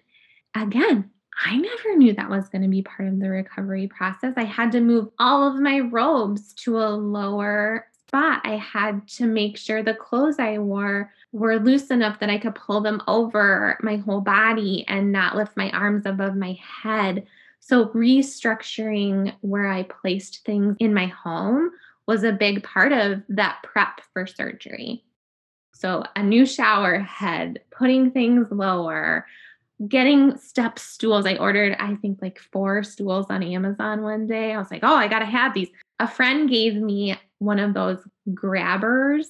Again, 0.56 1.12
I 1.46 1.56
never 1.56 1.96
knew 1.96 2.14
that 2.14 2.30
was 2.30 2.50
going 2.50 2.64
to 2.64 2.68
be 2.68 2.82
part 2.82 3.08
of 3.08 3.20
the 3.20 3.30
recovery 3.30 3.88
process. 3.88 4.34
I 4.36 4.44
had 4.44 4.72
to 4.74 4.82
move 4.82 5.10
all 5.20 5.48
of 5.48 5.60
my 5.60 5.80
robes 5.80 6.54
to 6.66 6.80
a 6.80 6.90
lower 6.90 7.88
spot. 8.08 8.42
I 8.44 8.58
had 8.58 9.08
to 9.10 9.26
make 9.26 9.58
sure 9.58 9.82
the 9.82 9.94
clothes 9.94 10.38
I 10.38 10.58
wore 10.58 11.14
were 11.32 11.60
loose 11.60 11.92
enough 11.92 12.20
that 12.20 12.30
I 12.30 12.40
could 12.40 12.56
pull 12.56 12.82
them 12.82 13.02
over 13.08 13.78
my 13.82 13.98
whole 13.98 14.22
body 14.22 14.84
and 14.88 15.12
not 15.12 15.36
lift 15.36 15.56
my 15.56 15.70
arms 15.72 16.06
above 16.06 16.36
my 16.36 16.58
head. 16.84 17.26
So, 17.62 17.86
restructuring 17.88 19.36
where 19.42 19.68
I 19.68 19.84
placed 19.84 20.44
things 20.46 20.76
in 20.80 20.94
my 20.94 21.08
home 21.08 21.72
was 22.08 22.24
a 22.24 22.32
big 22.34 22.64
part 22.64 22.92
of 22.92 23.22
that 23.30 23.60
prep 23.64 24.02
for 24.12 24.26
surgery. 24.26 25.04
So, 25.74 26.04
a 26.16 26.24
new 26.24 26.46
shower 26.46 27.00
head, 27.00 27.62
putting 27.70 28.12
things 28.12 28.48
lower, 28.52 29.26
getting 29.88 30.38
step 30.38 30.78
stools. 30.78 31.26
I 31.26 31.36
ordered, 31.36 31.76
I 31.80 31.96
think, 31.96 32.22
like 32.22 32.40
four 32.52 32.84
stools 32.84 33.28
on 33.30 33.44
Amazon 33.44 34.02
one 34.02 34.28
day. 34.28 34.54
I 34.54 34.58
was 34.58 34.72
like, 34.72 34.84
oh, 34.84 34.96
I 34.96 35.08
got 35.08 35.20
to 35.20 35.26
have 35.26 35.54
these. 35.54 35.70
A 36.00 36.08
friend 36.08 36.50
gave 36.50 36.76
me 36.76 37.18
one 37.40 37.60
of 37.60 37.74
those 37.74 38.00
grabbers. 38.34 39.28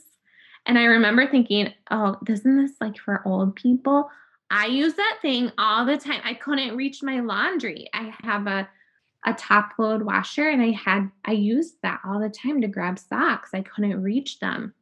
And 0.66 0.78
I 0.78 0.86
remember 0.86 1.28
thinking, 1.28 1.74
oh, 1.92 2.18
isn't 2.28 2.58
this 2.58 2.74
like 2.82 2.98
for 2.98 3.22
old 3.26 3.56
people? 3.56 4.10
I 4.52 4.66
use 4.66 4.96
that 4.96 5.20
thing 5.22 5.52
all 5.58 5.86
the 5.86 5.98
time. 5.98 6.22
I 6.24 6.34
couldn't 6.34 6.76
reach 6.76 7.04
my 7.04 7.20
laundry. 7.20 7.88
I 7.94 8.14
have 8.24 8.48
a 8.48 8.68
a 9.26 9.34
top 9.34 9.74
load 9.78 10.04
washer 10.04 10.48
and 10.48 10.62
I 10.62 10.72
had 10.72 11.12
I 11.26 11.34
used 11.34 11.76
that 11.84 12.00
all 12.06 12.20
the 12.20 12.30
time 12.30 12.62
to 12.62 12.68
grab 12.68 12.98
socks. 12.98 13.50
I 13.54 13.62
couldn't 13.62 14.02
reach 14.02 14.40
them. 14.40 14.74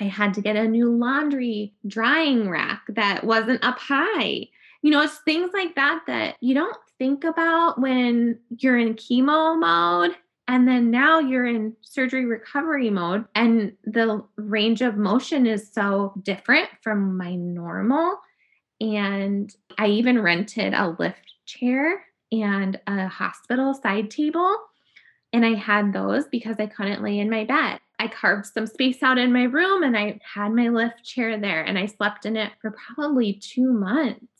I 0.00 0.04
had 0.04 0.34
to 0.34 0.40
get 0.40 0.56
a 0.56 0.68
new 0.68 0.94
laundry 0.94 1.74
drying 1.86 2.48
rack 2.48 2.82
that 2.88 3.24
wasn't 3.24 3.64
up 3.64 3.78
high. 3.78 4.48
You 4.86 4.92
know, 4.92 5.02
it's 5.02 5.18
things 5.18 5.50
like 5.52 5.74
that 5.74 6.04
that 6.06 6.36
you 6.40 6.54
don't 6.54 6.76
think 6.96 7.24
about 7.24 7.80
when 7.80 8.38
you're 8.56 8.78
in 8.78 8.94
chemo 8.94 9.58
mode. 9.58 10.16
And 10.46 10.68
then 10.68 10.92
now 10.92 11.18
you're 11.18 11.44
in 11.44 11.74
surgery 11.80 12.24
recovery 12.24 12.88
mode, 12.88 13.24
and 13.34 13.72
the 13.82 14.22
range 14.36 14.82
of 14.82 14.96
motion 14.96 15.44
is 15.44 15.72
so 15.72 16.14
different 16.22 16.68
from 16.82 17.16
my 17.16 17.34
normal. 17.34 18.20
And 18.80 19.52
I 19.76 19.88
even 19.88 20.22
rented 20.22 20.72
a 20.72 20.94
lift 21.00 21.34
chair 21.46 22.04
and 22.30 22.78
a 22.86 23.08
hospital 23.08 23.74
side 23.74 24.08
table. 24.08 24.56
And 25.32 25.44
I 25.44 25.54
had 25.54 25.92
those 25.92 26.26
because 26.28 26.60
I 26.60 26.66
couldn't 26.66 27.02
lay 27.02 27.18
in 27.18 27.28
my 27.28 27.42
bed. 27.42 27.80
I 27.98 28.06
carved 28.06 28.46
some 28.46 28.68
space 28.68 29.02
out 29.02 29.18
in 29.18 29.32
my 29.32 29.44
room 29.46 29.82
and 29.82 29.96
I 29.96 30.20
had 30.22 30.52
my 30.52 30.68
lift 30.68 31.02
chair 31.02 31.40
there 31.40 31.64
and 31.64 31.76
I 31.76 31.86
slept 31.86 32.24
in 32.24 32.36
it 32.36 32.52
for 32.62 32.70
probably 32.94 33.32
two 33.32 33.72
months. 33.72 34.35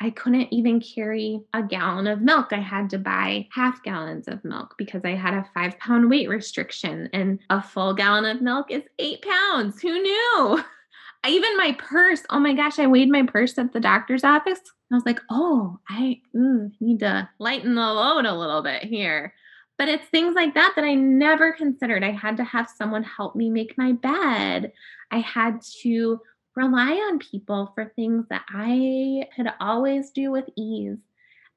I 0.00 0.10
couldn't 0.10 0.52
even 0.52 0.80
carry 0.80 1.40
a 1.54 1.62
gallon 1.62 2.06
of 2.06 2.20
milk. 2.20 2.52
I 2.52 2.60
had 2.60 2.90
to 2.90 2.98
buy 2.98 3.48
half 3.50 3.82
gallons 3.82 4.28
of 4.28 4.44
milk 4.44 4.74
because 4.76 5.02
I 5.04 5.14
had 5.14 5.34
a 5.34 5.48
five 5.54 5.78
pound 5.78 6.10
weight 6.10 6.28
restriction, 6.28 7.08
and 7.12 7.38
a 7.48 7.62
full 7.62 7.94
gallon 7.94 8.24
of 8.26 8.42
milk 8.42 8.70
is 8.70 8.82
eight 8.98 9.22
pounds. 9.22 9.80
Who 9.80 10.00
knew? 10.00 10.64
Even 11.26 11.56
my 11.56 11.72
purse, 11.78 12.22
oh 12.30 12.38
my 12.38 12.52
gosh, 12.52 12.78
I 12.78 12.86
weighed 12.86 13.10
my 13.10 13.24
purse 13.24 13.58
at 13.58 13.72
the 13.72 13.80
doctor's 13.80 14.22
office. 14.22 14.60
I 14.92 14.94
was 14.94 15.06
like, 15.06 15.20
oh, 15.30 15.78
I 15.88 16.20
mm, 16.34 16.70
need 16.78 17.00
to 17.00 17.28
lighten 17.38 17.74
the 17.74 17.80
load 17.80 18.26
a 18.26 18.34
little 18.34 18.62
bit 18.62 18.84
here. 18.84 19.34
But 19.78 19.88
it's 19.88 20.06
things 20.06 20.34
like 20.34 20.54
that 20.54 20.74
that 20.76 20.84
I 20.84 20.94
never 20.94 21.52
considered. 21.52 22.04
I 22.04 22.12
had 22.12 22.36
to 22.36 22.44
have 22.44 22.68
someone 22.68 23.02
help 23.02 23.34
me 23.34 23.50
make 23.50 23.76
my 23.76 23.92
bed. 23.92 24.72
I 25.10 25.18
had 25.18 25.60
to 25.82 26.20
rely 26.56 26.92
on 26.92 27.18
people 27.18 27.70
for 27.74 27.92
things 27.94 28.26
that 28.30 28.44
I 28.48 29.28
could 29.36 29.52
always 29.60 30.10
do 30.10 30.32
with 30.32 30.48
ease. 30.56 30.98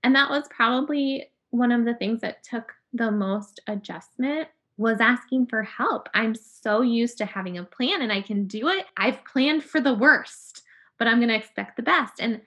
And 0.03 0.15
that 0.15 0.29
was 0.29 0.43
probably 0.49 1.31
one 1.49 1.71
of 1.71 1.85
the 1.85 1.95
things 1.95 2.21
that 2.21 2.43
took 2.43 2.73
the 2.93 3.09
most 3.09 3.59
adjustment 3.67 4.49
was 4.77 5.01
asking 5.01 5.47
for 5.47 5.63
help. 5.63 6.07
I'm 6.13 6.35
so 6.35 6.81
used 6.81 7.17
to 7.17 7.25
having 7.25 7.57
a 7.57 7.63
plan 7.63 8.01
and 8.01 8.11
I 8.11 8.21
can 8.21 8.45
do 8.45 8.69
it. 8.69 8.85
I've 8.97 9.23
planned 9.25 9.63
for 9.63 9.81
the 9.81 9.93
worst, 9.93 10.61
but 10.97 11.07
I'm 11.07 11.17
going 11.17 11.29
to 11.29 11.35
expect 11.35 11.75
the 11.75 11.83
best. 11.83 12.19
And 12.19 12.41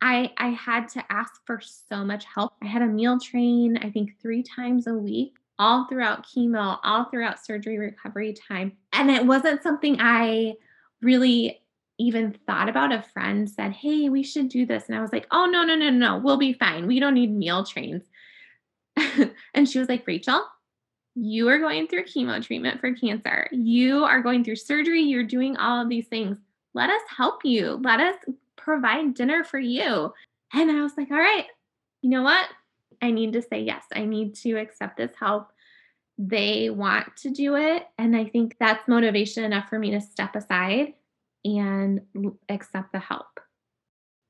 I 0.00 0.32
I 0.36 0.48
had 0.48 0.88
to 0.90 1.04
ask 1.10 1.40
for 1.46 1.60
so 1.60 2.04
much 2.04 2.24
help. 2.24 2.52
I 2.62 2.66
had 2.66 2.82
a 2.82 2.86
meal 2.86 3.18
train, 3.18 3.78
I 3.78 3.90
think 3.90 4.20
3 4.20 4.42
times 4.42 4.86
a 4.86 4.94
week, 4.94 5.36
all 5.58 5.86
throughout 5.88 6.26
chemo, 6.26 6.78
all 6.84 7.04
throughout 7.04 7.44
surgery 7.44 7.78
recovery 7.78 8.34
time. 8.34 8.72
And 8.92 9.10
it 9.10 9.24
wasn't 9.24 9.62
something 9.62 9.96
I 10.00 10.54
really 11.00 11.60
even 11.98 12.36
thought 12.46 12.68
about. 12.68 12.92
A 12.92 13.02
friend 13.02 13.48
said, 13.48 13.72
"Hey, 13.72 14.08
we 14.08 14.22
should 14.22 14.48
do 14.48 14.66
this." 14.66 14.86
And 14.86 14.96
I 14.96 15.00
was 15.00 15.12
like, 15.12 15.26
"Oh, 15.30 15.46
no, 15.46 15.64
no, 15.64 15.74
no, 15.74 15.90
no. 15.90 16.18
We'll 16.18 16.36
be 16.36 16.52
fine. 16.52 16.86
We 16.86 17.00
don't 17.00 17.14
need 17.14 17.34
meal 17.34 17.64
trains." 17.64 18.02
and 19.54 19.68
she 19.68 19.78
was 19.78 19.88
like, 19.88 20.06
"Rachel, 20.06 20.44
you 21.16 21.48
are 21.48 21.58
going 21.58 21.88
through 21.88 22.04
chemo 22.04 22.44
treatment 22.44 22.78
for 22.78 22.92
cancer. 22.92 23.48
You 23.50 24.04
are 24.04 24.20
going 24.20 24.44
through 24.44 24.56
surgery. 24.56 25.00
You're 25.00 25.24
doing 25.24 25.56
all 25.56 25.82
of 25.82 25.88
these 25.88 26.06
things. 26.08 26.36
Let 26.74 26.90
us 26.90 27.00
help 27.08 27.42
you. 27.42 27.80
Let 27.82 28.00
us 28.00 28.16
provide 28.56 29.14
dinner 29.14 29.42
for 29.42 29.58
you. 29.58 30.12
And 30.52 30.70
I 30.70 30.82
was 30.82 30.92
like, 30.98 31.10
all 31.10 31.16
right, 31.16 31.46
you 32.02 32.10
know 32.10 32.22
what? 32.22 32.46
I 33.00 33.10
need 33.10 33.32
to 33.32 33.42
say 33.42 33.60
yes. 33.62 33.84
I 33.94 34.04
need 34.04 34.34
to 34.36 34.56
accept 34.56 34.98
this 34.98 35.12
help. 35.18 35.52
They 36.18 36.68
want 36.68 37.16
to 37.18 37.30
do 37.30 37.56
it. 37.56 37.86
And 37.96 38.14
I 38.14 38.26
think 38.26 38.56
that's 38.60 38.86
motivation 38.86 39.44
enough 39.44 39.70
for 39.70 39.78
me 39.78 39.92
to 39.92 40.00
step 40.02 40.36
aside 40.36 40.94
and 41.46 42.00
accept 42.48 42.92
the 42.92 42.98
help. 42.98 43.40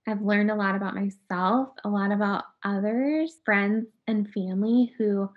I've 0.07 0.23
learned 0.23 0.51
a 0.51 0.55
lot 0.55 0.77
about 0.77 0.95
myself, 0.95 1.71
a 1.85 1.89
lot 1.89 2.13
about 2.13 2.45
others, 2.63 3.41
friends, 3.45 3.87
and 4.07 4.31
family 4.31 4.93
who 4.99 5.29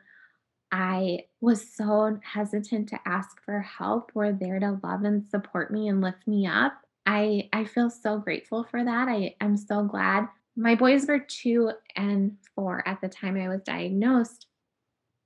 I 0.72 1.22
was 1.42 1.74
so 1.76 2.20
hesitant 2.22 2.90
to 2.90 3.00
ask 3.06 3.44
for 3.44 3.62
help 3.62 4.12
were 4.14 4.32
there 4.32 4.60
to 4.60 4.80
love 4.84 5.04
and 5.04 5.28
support 5.32 5.72
me 5.72 5.88
and 5.88 6.02
lift 6.02 6.28
me 6.28 6.46
up. 6.46 6.74
I 7.08 7.50
I 7.54 7.66
feel 7.66 7.90
so 7.90 8.20
grateful 8.20 8.64
for 8.64 8.84
that. 8.84 9.08
I 9.08 9.36
I'm 9.42 9.58
so 9.58 9.84
glad. 9.84 10.28
My 10.56 10.76
boys 10.76 11.08
were 11.08 11.20
2 11.20 11.72
and 11.96 12.38
4 12.54 12.88
at 12.88 13.02
the 13.02 13.10
time 13.10 13.38
I 13.38 13.48
was 13.48 13.62
diagnosed, 13.64 14.46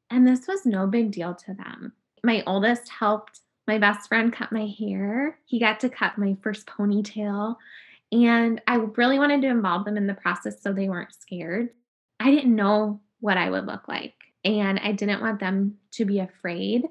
and 0.10 0.26
this 0.26 0.48
was 0.48 0.66
no 0.66 0.88
big 0.88 1.12
deal 1.12 1.36
to 1.36 1.54
them. 1.54 1.94
My 2.24 2.44
oldest 2.48 2.88
helped 2.88 3.42
my 3.68 3.78
best 3.78 4.08
friend 4.08 4.34
cut 4.34 4.52
my 4.52 4.74
hair. 4.80 5.38
He 5.46 5.60
got 5.60 5.80
to 5.82 5.90
cut 5.90 6.18
my 6.18 6.38
first 6.42 6.68
ponytail, 6.68 7.56
and 8.12 8.62
I 8.68 8.76
really 8.76 9.20
wanted 9.20 9.42
to 9.42 9.50
involve 9.50 9.86
them 9.86 9.98
in 9.98 10.08
the 10.08 10.14
process 10.14 10.62
so 10.62 10.74
they 10.74 10.90
weren't 10.90 11.14
scared. 11.14 11.70
I 12.20 12.32
didn't 12.32 12.56
know 12.56 13.02
what 13.20 13.38
I 13.38 13.50
would 13.50 13.66
look 13.66 13.88
like, 13.88 14.16
and 14.44 14.80
I 14.80 14.92
didn't 14.92 15.22
want 15.22 15.40
them 15.40 15.78
to 15.92 16.06
be 16.06 16.20
afraid. 16.20 16.84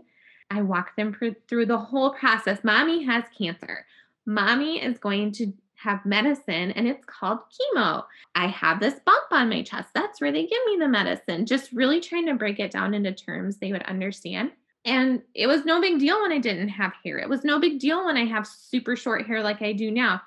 I 0.50 0.62
walked 0.62 0.96
them 0.96 1.16
through 1.48 1.66
the 1.66 1.78
whole 1.78 2.10
process. 2.10 2.62
Mommy 2.62 3.04
has 3.04 3.24
cancer 3.36 3.86
mommy 4.26 4.82
is 4.82 4.98
going 4.98 5.32
to 5.32 5.52
have 5.74 6.04
medicine 6.06 6.70
and 6.72 6.86
it's 6.86 7.04
called 7.06 7.40
chemo. 7.50 8.04
I 8.34 8.46
have 8.46 8.78
this 8.78 9.00
bump 9.04 9.24
on 9.32 9.48
my 9.48 9.62
chest. 9.62 9.88
That's 9.94 10.20
where 10.20 10.30
they 10.30 10.46
give 10.46 10.60
me 10.66 10.76
the 10.78 10.88
medicine. 10.88 11.44
Just 11.44 11.72
really 11.72 12.00
trying 12.00 12.26
to 12.26 12.34
break 12.34 12.60
it 12.60 12.70
down 12.70 12.94
into 12.94 13.12
terms 13.12 13.56
they 13.56 13.72
would 13.72 13.82
understand. 13.82 14.52
And 14.84 15.22
it 15.34 15.46
was 15.46 15.64
no 15.64 15.80
big 15.80 16.00
deal 16.00 16.20
when 16.22 16.32
I 16.32 16.38
didn't 16.38 16.68
have 16.70 16.92
hair. 17.04 17.18
It 17.18 17.28
was 17.28 17.44
no 17.44 17.60
big 17.60 17.78
deal 17.78 18.04
when 18.04 18.16
I 18.16 18.24
have 18.24 18.46
super 18.46 18.96
short 18.96 19.26
hair 19.26 19.42
like 19.42 19.62
I 19.62 19.72
do 19.72 19.90
now. 19.90 20.22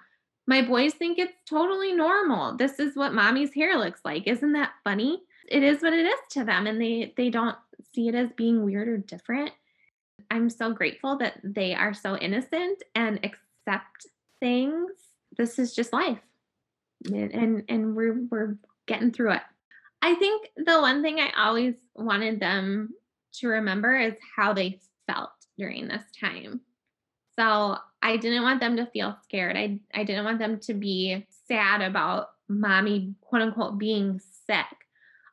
My 0.47 0.61
boys 0.61 0.93
think 0.93 1.17
it's 1.17 1.33
totally 1.49 1.93
normal. 1.93 2.55
This 2.55 2.79
is 2.79 2.95
what 2.95 3.13
mommy's 3.13 3.53
hair 3.53 3.77
looks 3.77 4.01
like. 4.05 4.27
Isn't 4.27 4.53
that 4.53 4.71
funny? 4.83 5.23
It 5.47 5.63
is 5.63 5.81
what 5.81 5.93
it 5.93 6.05
is 6.05 6.19
to 6.31 6.43
them 6.43 6.67
and 6.67 6.81
they 6.81 7.13
they 7.17 7.29
don't 7.29 7.57
see 7.93 8.07
it 8.07 8.15
as 8.15 8.29
being 8.35 8.63
weird 8.63 8.87
or 8.87 8.97
different. 8.97 9.51
I'm 10.31 10.49
so 10.49 10.71
grateful 10.71 11.17
that 11.17 11.39
they 11.43 11.73
are 11.75 11.93
so 11.93 12.17
innocent 12.17 12.81
and 12.95 13.19
accept 13.23 14.07
things. 14.39 14.91
This 15.37 15.59
is 15.59 15.75
just 15.75 15.93
life. 15.93 16.19
And, 17.05 17.33
and 17.33 17.63
and 17.67 17.95
we're 17.95 18.21
we're 18.29 18.57
getting 18.87 19.11
through 19.11 19.33
it. 19.33 19.41
I 20.01 20.15
think 20.15 20.49
the 20.55 20.79
one 20.79 21.01
thing 21.01 21.19
I 21.19 21.31
always 21.37 21.75
wanted 21.95 22.39
them 22.39 22.93
to 23.39 23.47
remember 23.47 23.95
is 23.95 24.13
how 24.35 24.53
they 24.53 24.79
felt 25.07 25.31
during 25.57 25.87
this 25.87 26.03
time. 26.19 26.61
So 27.37 27.77
I 28.01 28.17
didn't 28.17 28.43
want 28.43 28.59
them 28.59 28.77
to 28.77 28.85
feel 28.85 29.17
scared. 29.23 29.57
I, 29.57 29.79
I 29.93 30.03
didn't 30.03 30.25
want 30.25 30.39
them 30.39 30.59
to 30.59 30.73
be 30.73 31.25
sad 31.47 31.81
about 31.81 32.29
mommy, 32.47 33.13
quote 33.21 33.41
unquote, 33.41 33.77
being 33.77 34.21
sick. 34.47 34.65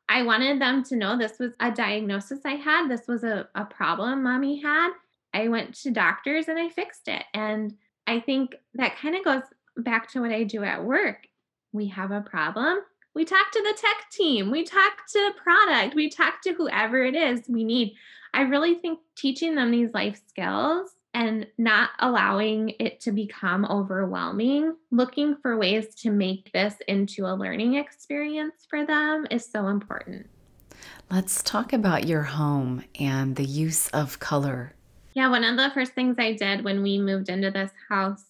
I 0.09 0.23
wanted 0.23 0.59
them 0.59 0.83
to 0.85 0.95
know 0.95 1.17
this 1.17 1.39
was 1.39 1.53
a 1.59 1.71
diagnosis 1.71 2.39
I 2.45 2.55
had. 2.55 2.89
This 2.89 3.07
was 3.07 3.23
a, 3.23 3.47
a 3.55 3.65
problem 3.65 4.23
mommy 4.23 4.61
had. 4.61 4.91
I 5.33 5.47
went 5.47 5.73
to 5.75 5.91
doctors 5.91 6.47
and 6.47 6.59
I 6.59 6.69
fixed 6.69 7.07
it. 7.07 7.23
And 7.33 7.73
I 8.05 8.19
think 8.19 8.55
that 8.75 8.97
kind 8.97 9.15
of 9.15 9.23
goes 9.23 9.43
back 9.77 10.11
to 10.11 10.21
what 10.21 10.31
I 10.31 10.43
do 10.43 10.63
at 10.63 10.83
work. 10.83 11.27
We 11.71 11.87
have 11.87 12.11
a 12.11 12.21
problem. 12.21 12.79
We 13.13 13.25
talk 13.25 13.51
to 13.51 13.61
the 13.61 13.77
tech 13.79 14.09
team. 14.11 14.49
We 14.49 14.63
talk 14.63 15.07
to 15.13 15.31
product. 15.41 15.95
We 15.95 16.09
talk 16.09 16.41
to 16.43 16.53
whoever 16.53 17.03
it 17.03 17.15
is 17.15 17.43
we 17.47 17.63
need. 17.63 17.95
I 18.33 18.41
really 18.41 18.75
think 18.75 18.99
teaching 19.15 19.55
them 19.55 19.71
these 19.71 19.93
life 19.93 20.19
skills 20.27 20.91
and 21.13 21.45
not 21.59 21.91
allowing 21.99 22.73
it 22.79 22.99
to 23.01 23.11
become 23.11 23.65
overwhelming, 23.65 24.75
looking 24.89 25.35
for 25.35 25.57
ways 25.57 25.93
to 25.95 26.09
make 26.09 26.51
this 26.53 26.73
into 26.87 27.27
a 27.27 27.35
learning 27.35 27.75
experience 27.75 28.65
for 28.67 28.83
them 28.83 29.27
is 29.29 29.45
so 29.45 29.67
important. 29.67 30.27
Let's 31.11 31.43
talk 31.43 31.71
about 31.71 32.07
your 32.07 32.23
home 32.23 32.83
and 32.99 33.35
the 33.35 33.45
use 33.45 33.89
of 33.89 34.19
color 34.19 34.73
yeah, 35.13 35.29
one 35.29 35.43
of 35.43 35.57
the 35.57 35.71
first 35.73 35.93
things 35.93 36.15
I 36.17 36.33
did 36.33 36.63
when 36.63 36.81
we 36.81 36.97
moved 36.97 37.29
into 37.29 37.51
this 37.51 37.71
house, 37.87 38.23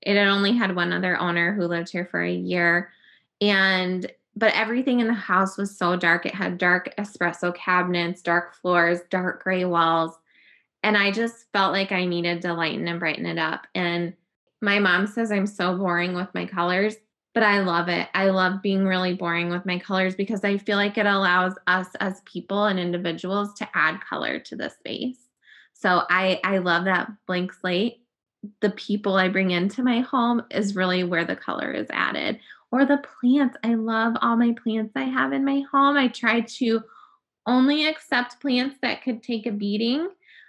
it 0.00 0.16
had 0.16 0.28
only 0.28 0.52
had 0.52 0.74
one 0.74 0.92
other 0.92 1.18
owner 1.18 1.52
who 1.52 1.66
lived 1.66 1.90
here 1.90 2.06
for 2.10 2.22
a 2.22 2.32
year. 2.32 2.92
And 3.40 4.10
but 4.38 4.54
everything 4.54 5.00
in 5.00 5.08
the 5.08 5.14
house 5.14 5.58
was 5.58 5.76
so 5.76 5.96
dark. 5.96 6.24
It 6.24 6.34
had 6.34 6.58
dark 6.58 6.94
espresso 6.96 7.52
cabinets, 7.54 8.22
dark 8.22 8.54
floors, 8.54 9.00
dark 9.10 9.42
gray 9.42 9.64
walls. 9.64 10.16
And 10.84 10.96
I 10.96 11.10
just 11.10 11.46
felt 11.52 11.72
like 11.72 11.90
I 11.90 12.04
needed 12.04 12.42
to 12.42 12.54
lighten 12.54 12.86
and 12.86 13.00
brighten 13.00 13.26
it 13.26 13.38
up. 13.38 13.66
And 13.74 14.14
my 14.62 14.78
mom 14.78 15.08
says 15.08 15.32
I'm 15.32 15.46
so 15.46 15.76
boring 15.76 16.14
with 16.14 16.32
my 16.34 16.46
colors, 16.46 16.94
but 17.34 17.42
I 17.42 17.60
love 17.60 17.88
it. 17.88 18.08
I 18.14 18.30
love 18.30 18.62
being 18.62 18.84
really 18.84 19.14
boring 19.14 19.50
with 19.50 19.66
my 19.66 19.78
colors 19.80 20.14
because 20.14 20.44
I 20.44 20.58
feel 20.58 20.76
like 20.76 20.96
it 20.96 21.06
allows 21.06 21.54
us 21.66 21.88
as 21.98 22.22
people 22.24 22.66
and 22.66 22.78
individuals 22.78 23.54
to 23.54 23.68
add 23.74 24.00
color 24.08 24.38
to 24.38 24.54
the 24.54 24.68
space. 24.68 25.18
So 25.72 26.02
I 26.10 26.40
I 26.44 26.58
love 26.58 26.84
that 26.84 27.10
blank 27.26 27.52
slate. 27.52 28.02
The 28.60 28.70
people 28.70 29.16
I 29.16 29.28
bring 29.28 29.50
into 29.50 29.82
my 29.82 30.00
home 30.00 30.42
is 30.52 30.76
really 30.76 31.02
where 31.02 31.24
the 31.24 31.36
color 31.36 31.72
is 31.72 31.88
added. 31.90 32.38
Or 32.70 32.84
the 32.84 32.98
plants. 32.98 33.56
I 33.64 33.74
love 33.74 34.14
all 34.20 34.36
my 34.36 34.54
plants 34.62 34.92
I 34.94 35.04
have 35.04 35.32
in 35.32 35.44
my 35.44 35.62
home. 35.72 35.96
I 35.96 36.08
try 36.08 36.40
to 36.40 36.82
only 37.46 37.86
accept 37.86 38.40
plants 38.40 38.76
that 38.82 39.02
could 39.02 39.22
take 39.22 39.46
a 39.46 39.50
beating. 39.50 40.08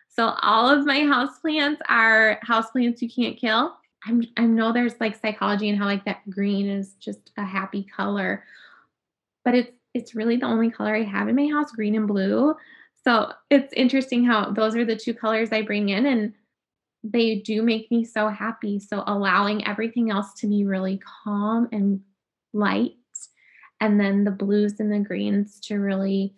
So 0.09 0.36
all 0.41 0.70
of 0.70 0.86
my 0.86 0.99
houseplants 0.99 1.78
are 1.88 2.39
houseplants 2.45 3.01
you 3.01 3.09
can't 3.09 3.38
kill. 3.38 3.76
I'm, 4.05 4.24
I 4.38 4.45
know 4.45 4.74
there's 4.74 4.99
like 4.99 5.15
psychology 5.15 5.70
and 5.70 5.78
how 5.78 5.86
like 5.86 6.05
that 6.05 6.30
green 6.30 6.70
is 6.70 6.95
just 6.95 7.32
a 7.38 7.43
happy 7.43 7.84
color, 7.84 8.43
but 9.45 9.55
it's 9.55 9.72
it's 9.93 10.15
really 10.15 10.38
the 10.38 10.45
only 10.45 10.70
color 10.70 10.95
I 10.95 11.03
have 11.03 11.28
in 11.28 11.36
my 11.36 11.47
house, 11.47 11.72
green 11.72 11.95
and 11.95 12.07
blue. 12.07 12.55
So 13.03 13.32
it's 13.49 13.74
interesting 13.74 14.24
how 14.24 14.51
those 14.51 14.76
are 14.76 14.86
the 14.86 14.95
two 14.95 15.13
colors 15.13 15.51
I 15.51 15.63
bring 15.63 15.89
in 15.89 16.05
and 16.05 16.34
they 17.03 17.36
do 17.36 17.63
make 17.63 17.89
me 17.89 18.03
so 18.03 18.28
happy. 18.28 18.80
So 18.80 19.03
allowing 19.07 19.65
everything 19.67 20.11
else 20.11 20.34
to 20.36 20.47
be 20.47 20.65
really 20.65 21.01
calm 21.24 21.70
and 21.72 22.01
light 22.54 22.93
and 23.82 24.00
then 24.00 24.24
the 24.24 24.32
blues 24.32 24.80
and 24.80 24.91
the 24.91 25.00
greens 25.00 25.60
to 25.62 25.76
really 25.76 26.36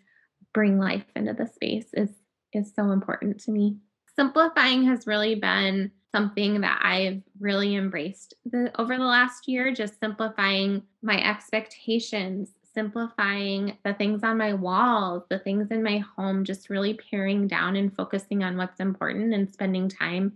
bring 0.54 0.78
life 0.78 1.06
into 1.16 1.34
the 1.34 1.48
space 1.48 1.88
is 1.94 2.10
is 2.54 2.74
so 2.76 2.92
important 2.92 3.40
to 3.40 3.52
me. 3.52 3.78
Simplifying 4.16 4.84
has 4.84 5.08
really 5.08 5.36
been 5.36 5.90
something 6.12 6.60
that 6.62 6.82
I've 6.84 7.22
really 7.40 7.76
embraced 7.76 8.34
the, 8.44 8.72
over 8.78 8.98
the 8.98 9.06
last 9.06 9.48
year, 9.48 9.74
just 9.74 10.02
simplifying 10.02 10.84
my 11.02 11.24
expectations, 11.24 12.50
simplifying 12.74 13.78
the 13.86 13.94
things 13.94 14.22
on 14.24 14.38
my 14.38 14.54
walls, 14.54 15.24
the 15.30 15.40
things 15.40 15.72
in 15.72 15.82
my 15.82 16.04
home, 16.18 16.44
just 16.44 16.70
really 16.70 16.94
paring 16.94 17.48
down 17.48 17.78
and 17.78 17.96
focusing 17.96 18.44
on 18.44 18.58
what's 18.58 18.82
important 18.82 19.34
and 19.34 19.52
spending 19.52 19.88
time 19.88 20.34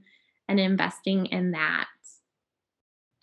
and 0.48 0.58
investing 0.58 1.26
in 1.26 1.52
that. 1.52 1.88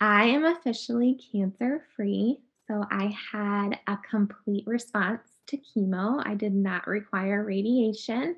I 0.03 0.25
am 0.25 0.43
officially 0.43 1.17
cancer 1.31 1.85
free. 1.95 2.41
So 2.67 2.83
I 2.91 3.15
had 3.31 3.79
a 3.87 3.97
complete 4.09 4.67
response 4.67 5.21
to 5.47 5.57
chemo. 5.57 6.21
I 6.25 6.35
did 6.35 6.53
not 6.53 6.87
require 6.87 7.45
radiation. 7.45 8.35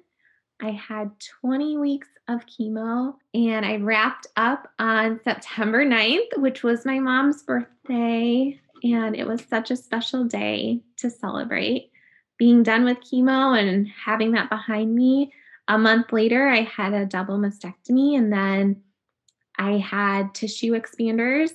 I 0.61 0.69
had 0.69 1.09
20 1.41 1.79
weeks 1.79 2.09
of 2.27 2.45
chemo 2.45 3.15
and 3.33 3.65
I 3.65 3.77
wrapped 3.77 4.27
up 4.37 4.67
on 4.77 5.19
September 5.23 5.83
9th, 5.83 6.37
which 6.37 6.61
was 6.61 6.85
my 6.85 6.99
mom's 6.99 7.41
birthday. 7.41 8.61
And 8.83 9.15
it 9.15 9.25
was 9.25 9.41
such 9.49 9.71
a 9.71 9.75
special 9.75 10.23
day 10.23 10.83
to 10.97 11.09
celebrate 11.09 11.89
being 12.37 12.61
done 12.61 12.85
with 12.85 12.99
chemo 12.99 13.59
and 13.59 13.87
having 13.87 14.33
that 14.33 14.51
behind 14.51 14.93
me. 14.93 15.33
A 15.67 15.79
month 15.79 16.13
later, 16.13 16.47
I 16.47 16.61
had 16.61 16.93
a 16.93 17.07
double 17.07 17.39
mastectomy 17.39 18.19
and 18.19 18.31
then 18.31 18.83
I 19.57 19.77
had 19.77 20.33
tissue 20.33 20.73
expanders 20.73 21.51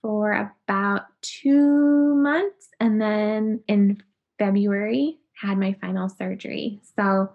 for 0.00 0.32
about 0.32 1.02
two 1.22 2.14
months. 2.16 2.68
And 2.80 3.00
then 3.00 3.62
in 3.68 4.02
February, 4.38 5.18
had 5.34 5.58
my 5.58 5.76
final 5.80 6.08
surgery. 6.08 6.80
So 6.96 7.32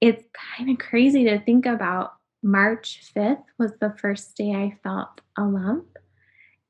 it's 0.00 0.24
kind 0.56 0.70
of 0.70 0.78
crazy 0.78 1.24
to 1.24 1.40
think 1.40 1.66
about. 1.66 2.14
March 2.42 3.10
5th 3.16 3.42
was 3.58 3.72
the 3.80 3.94
first 3.98 4.36
day 4.36 4.52
I 4.52 4.76
felt 4.82 5.22
a 5.38 5.44
lump. 5.44 5.86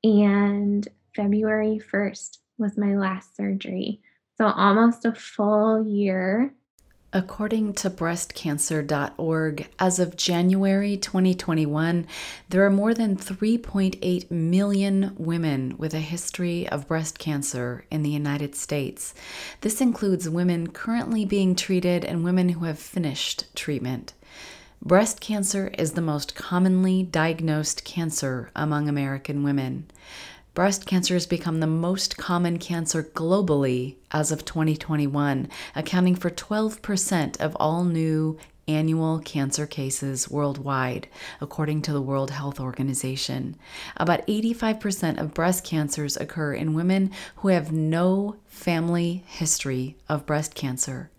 And 0.03 0.87
February 1.15 1.81
1st 1.91 2.37
was 2.57 2.77
my 2.77 2.95
last 2.95 3.35
surgery. 3.35 4.01
So 4.37 4.45
almost 4.45 5.05
a 5.05 5.13
full 5.13 5.85
year 5.85 6.53
According 7.15 7.75
to 7.75 7.89
breastcancer.org, 7.89 9.69
as 9.79 9.99
of 9.99 10.17
January 10.17 10.97
2021, 10.97 12.07
there 12.49 12.65
are 12.65 12.69
more 12.69 12.93
than 12.93 13.15
3.8 13.15 14.29
million 14.29 15.15
women 15.17 15.75
with 15.77 15.93
a 15.93 16.01
history 16.01 16.67
of 16.67 16.89
breast 16.89 17.17
cancer 17.17 17.85
in 17.89 18.03
the 18.03 18.09
United 18.09 18.53
States. 18.53 19.13
This 19.61 19.79
includes 19.79 20.27
women 20.27 20.71
currently 20.71 21.23
being 21.23 21.55
treated 21.55 22.03
and 22.03 22.25
women 22.25 22.49
who 22.49 22.65
have 22.65 22.79
finished 22.79 23.45
treatment. 23.55 24.11
Breast 24.81 25.21
cancer 25.21 25.71
is 25.77 25.93
the 25.93 26.01
most 26.01 26.35
commonly 26.35 27.01
diagnosed 27.01 27.85
cancer 27.85 28.51
among 28.57 28.89
American 28.89 29.41
women 29.41 29.85
breast 30.55 30.85
cancer 30.85 31.13
has 31.13 31.27
become 31.27 31.59
the 31.59 31.67
most 31.67 32.17
common 32.17 32.57
cancer 32.57 33.03
globally 33.03 33.97
as 34.11 34.31
of 34.31 34.45
2021, 34.45 35.49
accounting 35.75 36.15
for 36.15 36.29
12% 36.29 37.39
of 37.41 37.55
all 37.59 37.83
new 37.83 38.37
annual 38.65 39.19
cancer 39.19 39.67
cases 39.67 40.31
worldwide, 40.31 41.09
according 41.41 41.81
to 41.81 41.91
the 41.91 42.01
World 42.01 42.31
Health 42.31 42.59
Organization. 42.59 43.57
About 43.97 44.25
85% 44.27 45.19
of 45.19 45.33
breast 45.33 45.65
cancers 45.65 46.15
occur 46.15 46.53
in 46.53 46.73
women 46.73 47.11
who 47.37 47.49
have 47.49 47.73
no 47.73 48.37
family 48.47 49.23
history 49.27 49.97
of 50.07 50.25
breast 50.25 50.55
cancer. 50.55 51.11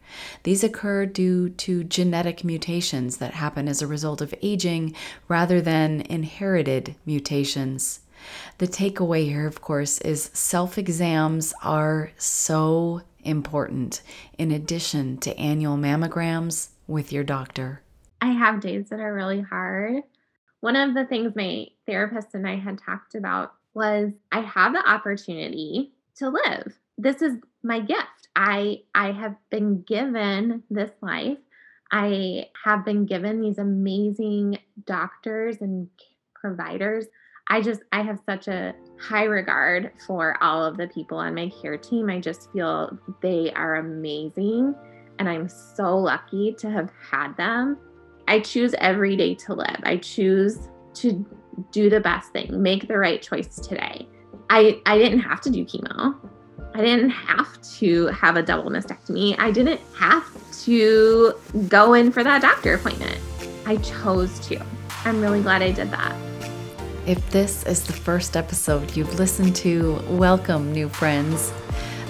These 0.45 0.65
occur 0.65 1.05
due 1.05 1.51
to 1.51 1.85
genetic 1.85 2.43
mutations 2.43 3.19
that 3.19 3.35
happen 3.35 3.69
as 3.69 3.83
a 3.83 3.87
result 3.87 4.23
of 4.23 4.35
aging 4.41 4.95
rather 5.29 5.61
than 5.61 6.01
inherited 6.01 6.95
mutations. 7.05 8.01
The 8.59 8.67
takeaway 8.67 9.25
here, 9.25 9.47
of 9.47 9.61
course, 9.61 10.01
is 10.01 10.31
self 10.33 10.79
exams 10.79 11.53
are 11.63 12.11
so 12.17 13.03
important 13.21 14.03
in 14.39 14.51
addition 14.51 15.19
to 15.19 15.37
annual 15.39 15.77
mammograms 15.77 16.69
with 16.87 17.13
your 17.13 17.25
doctor. 17.25 17.83
I 18.21 18.33
have 18.33 18.61
days 18.61 18.89
that 18.89 19.01
are 19.01 19.13
really 19.13 19.41
hard. 19.41 20.03
One 20.61 20.77
of 20.77 20.95
the 20.95 21.05
things 21.05 21.37
my 21.37 21.67
therapist 21.87 22.35
and 22.35 22.49
I 22.49 22.57
had 22.57 22.79
talked 22.79 23.15
about 23.15 23.53
was 23.75 24.13
I 24.33 24.41
have 24.41 24.73
the 24.73 24.89
opportunity 24.89 25.93
to 26.17 26.31
live. 26.31 26.73
This 26.97 27.21
is 27.21 27.37
my 27.63 27.81
gift. 27.81 28.29
I 28.35 28.83
I 28.95 29.13
have 29.13 29.37
been 29.51 29.83
given 29.83 30.63
this 30.71 30.91
life. 31.03 31.39
I 31.91 32.47
have 32.65 32.85
been 32.85 33.07
given 33.07 33.41
these 33.41 33.59
amazing 33.59 34.59
doctors 34.87 35.59
and 35.61 35.89
providers 36.35 37.07
I 37.49 37.61
just 37.61 37.83
I 37.93 38.03
have 38.03 38.21
such 38.27 38.49
a 38.49 38.75
high 38.99 39.25
regard 39.25 39.93
for 40.07 40.43
all 40.43 40.65
of 40.65 40.77
the 40.77 40.89
people 40.89 41.19
on 41.19 41.35
my 41.35 41.51
care 41.61 41.77
team. 41.77 42.11
I 42.11 42.21
just 42.21 42.53
feel 42.53 42.99
they 43.21 43.53
are 43.53 43.77
amazing 43.77 44.75
and 45.19 45.29
I'm 45.29 45.49
so 45.49 45.97
lucky 45.97 46.55
to 46.59 46.71
have 46.71 46.91
had 47.11 47.37
them. 47.37 47.79
I 48.29 48.41
choose 48.41 48.75
every 48.79 49.17
day 49.17 49.35
to 49.37 49.55
live. 49.55 49.81
I 49.85 49.99
choose 49.99 50.69
to 50.95 51.25
do 51.71 51.89
the 51.89 52.01
best 52.01 52.33
thing, 52.33 52.63
make 52.63 52.89
the 52.89 52.99
right 52.99 53.23
choice 53.23 53.57
today. 53.57 54.09
I 54.51 54.81
I 54.87 54.99
didn't 54.99 55.21
have 55.21 55.41
to 55.43 55.51
do 55.51 55.65
chemo. 55.65 56.17
I 56.75 56.81
didn't 56.81 57.11
have 57.11 57.61
to 57.79 58.07
have 58.09 58.37
a 58.37 58.43
double 58.43 58.71
mastectomy. 58.71 59.37
I 59.39 59.51
didn't 59.51 59.81
have 59.95 60.27
to 60.65 61.35
go 61.69 61.95
in 61.95 62.13
for 62.13 62.23
that 62.23 62.43
doctor 62.43 62.75
appointment. 62.75 63.19
I 63.65 63.77
chose 63.77 64.39
to. 64.49 64.61
I'm 65.05 65.21
really 65.21 65.41
glad 65.41 65.63
I 65.63 65.71
did 65.71 65.91
that. 65.91 66.36
If 67.07 67.31
this 67.31 67.63
is 67.63 67.85
the 67.85 67.93
first 67.93 68.37
episode 68.37 68.97
you've 68.97 69.17
listened 69.17 69.55
to, 69.57 70.03
welcome, 70.09 70.73
new 70.73 70.89
friends. 70.89 71.53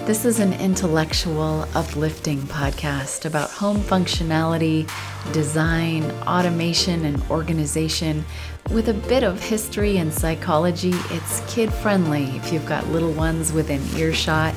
This 0.05 0.25
is 0.25 0.39
an 0.39 0.53
intellectual, 0.53 1.67
uplifting 1.75 2.39
podcast 2.39 3.25
about 3.25 3.51
home 3.51 3.77
functionality, 3.77 4.89
design, 5.33 6.03
automation, 6.25 7.05
and 7.05 7.21
organization. 7.29 8.25
With 8.71 8.89
a 8.89 8.95
bit 8.95 9.23
of 9.23 9.39
history 9.39 9.97
and 9.97 10.11
psychology, 10.11 10.93
it's 11.11 11.43
kid 11.53 11.71
friendly 11.71 12.23
if 12.35 12.51
you've 12.51 12.65
got 12.65 12.87
little 12.87 13.11
ones 13.11 13.53
within 13.53 13.83
earshot, 13.95 14.55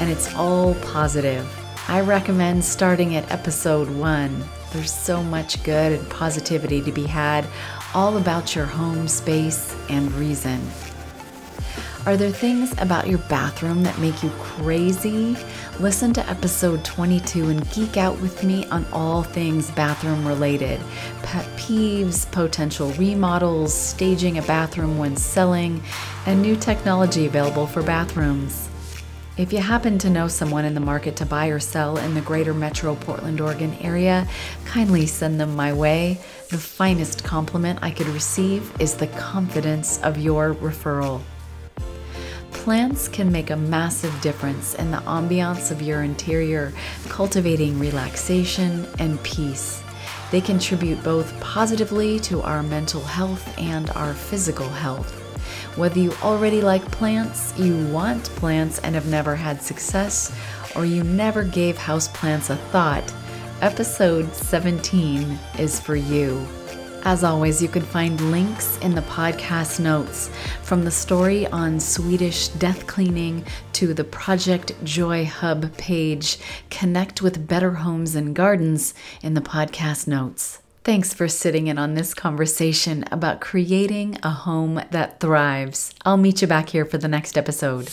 and 0.00 0.10
it's 0.10 0.34
all 0.34 0.74
positive. 0.86 1.48
I 1.86 2.00
recommend 2.00 2.64
starting 2.64 3.14
at 3.14 3.30
episode 3.30 3.88
one. 3.90 4.44
There's 4.72 4.92
so 4.92 5.22
much 5.22 5.62
good 5.62 5.92
and 5.92 6.10
positivity 6.10 6.82
to 6.82 6.90
be 6.90 7.06
had 7.06 7.46
all 7.94 8.16
about 8.16 8.54
your 8.54 8.66
home 8.66 9.08
space 9.08 9.74
and 9.88 10.12
reason. 10.12 10.60
Are 12.06 12.16
there 12.16 12.30
things 12.30 12.72
about 12.78 13.06
your 13.06 13.18
bathroom 13.18 13.82
that 13.82 13.98
make 13.98 14.22
you 14.22 14.30
crazy? 14.38 15.36
Listen 15.78 16.12
to 16.14 16.26
episode 16.30 16.84
22 16.84 17.50
and 17.50 17.70
geek 17.72 17.96
out 17.96 18.18
with 18.20 18.42
me 18.42 18.66
on 18.66 18.86
all 18.92 19.22
things 19.22 19.70
bathroom 19.72 20.26
related 20.26 20.80
pet 21.22 21.44
peeves, 21.58 22.30
potential 22.32 22.92
remodels, 22.92 23.74
staging 23.74 24.38
a 24.38 24.42
bathroom 24.42 24.96
when 24.96 25.16
selling, 25.16 25.82
and 26.24 26.40
new 26.40 26.56
technology 26.56 27.26
available 27.26 27.66
for 27.66 27.82
bathrooms. 27.82 28.67
If 29.38 29.52
you 29.52 29.60
happen 29.60 29.98
to 29.98 30.10
know 30.10 30.26
someone 30.26 30.64
in 30.64 30.74
the 30.74 30.80
market 30.80 31.14
to 31.18 31.24
buy 31.24 31.46
or 31.46 31.60
sell 31.60 31.96
in 31.96 32.14
the 32.14 32.20
greater 32.20 32.52
metro 32.52 32.96
Portland, 32.96 33.40
Oregon 33.40 33.72
area, 33.80 34.26
kindly 34.64 35.06
send 35.06 35.40
them 35.40 35.54
my 35.54 35.72
way. 35.72 36.18
The 36.50 36.58
finest 36.58 37.22
compliment 37.22 37.78
I 37.80 37.92
could 37.92 38.08
receive 38.08 38.72
is 38.80 38.94
the 38.94 39.06
confidence 39.06 40.02
of 40.02 40.18
your 40.18 40.54
referral. 40.54 41.22
Plants 42.50 43.06
can 43.06 43.30
make 43.30 43.50
a 43.50 43.56
massive 43.56 44.20
difference 44.20 44.74
in 44.74 44.90
the 44.90 44.98
ambiance 44.98 45.70
of 45.70 45.82
your 45.82 46.02
interior, 46.02 46.72
cultivating 47.08 47.78
relaxation 47.78 48.88
and 48.98 49.22
peace. 49.22 49.84
They 50.32 50.40
contribute 50.40 51.04
both 51.04 51.38
positively 51.40 52.18
to 52.20 52.42
our 52.42 52.64
mental 52.64 53.02
health 53.02 53.56
and 53.56 53.88
our 53.90 54.14
physical 54.14 54.68
health. 54.68 55.17
Whether 55.78 56.00
you 56.00 56.12
already 56.24 56.60
like 56.60 56.82
plants, 56.90 57.56
you 57.56 57.86
want 57.92 58.24
plants 58.30 58.80
and 58.80 58.96
have 58.96 59.06
never 59.06 59.36
had 59.36 59.62
success, 59.62 60.36
or 60.74 60.84
you 60.84 61.04
never 61.04 61.44
gave 61.44 61.76
houseplants 61.76 62.50
a 62.50 62.56
thought, 62.56 63.14
episode 63.60 64.34
17 64.34 65.38
is 65.56 65.78
for 65.78 65.94
you. 65.94 66.44
As 67.04 67.22
always, 67.22 67.62
you 67.62 67.68
can 67.68 67.82
find 67.82 68.32
links 68.32 68.76
in 68.78 68.96
the 68.96 69.02
podcast 69.02 69.78
notes 69.78 70.30
from 70.64 70.84
the 70.84 70.90
story 70.90 71.46
on 71.46 71.78
Swedish 71.78 72.48
death 72.48 72.88
cleaning 72.88 73.44
to 73.74 73.94
the 73.94 74.02
Project 74.02 74.72
Joy 74.82 75.26
Hub 75.26 75.72
page. 75.76 76.38
Connect 76.70 77.22
with 77.22 77.46
Better 77.46 77.70
Homes 77.70 78.16
and 78.16 78.34
Gardens 78.34 78.94
in 79.22 79.34
the 79.34 79.40
podcast 79.40 80.08
notes. 80.08 80.60
Thanks 80.88 81.12
for 81.12 81.28
sitting 81.28 81.66
in 81.66 81.76
on 81.76 81.92
this 81.92 82.14
conversation 82.14 83.04
about 83.12 83.42
creating 83.42 84.18
a 84.22 84.30
home 84.30 84.80
that 84.90 85.20
thrives. 85.20 85.92
I'll 86.06 86.16
meet 86.16 86.40
you 86.40 86.48
back 86.48 86.70
here 86.70 86.86
for 86.86 86.96
the 86.96 87.08
next 87.08 87.36
episode. 87.36 87.90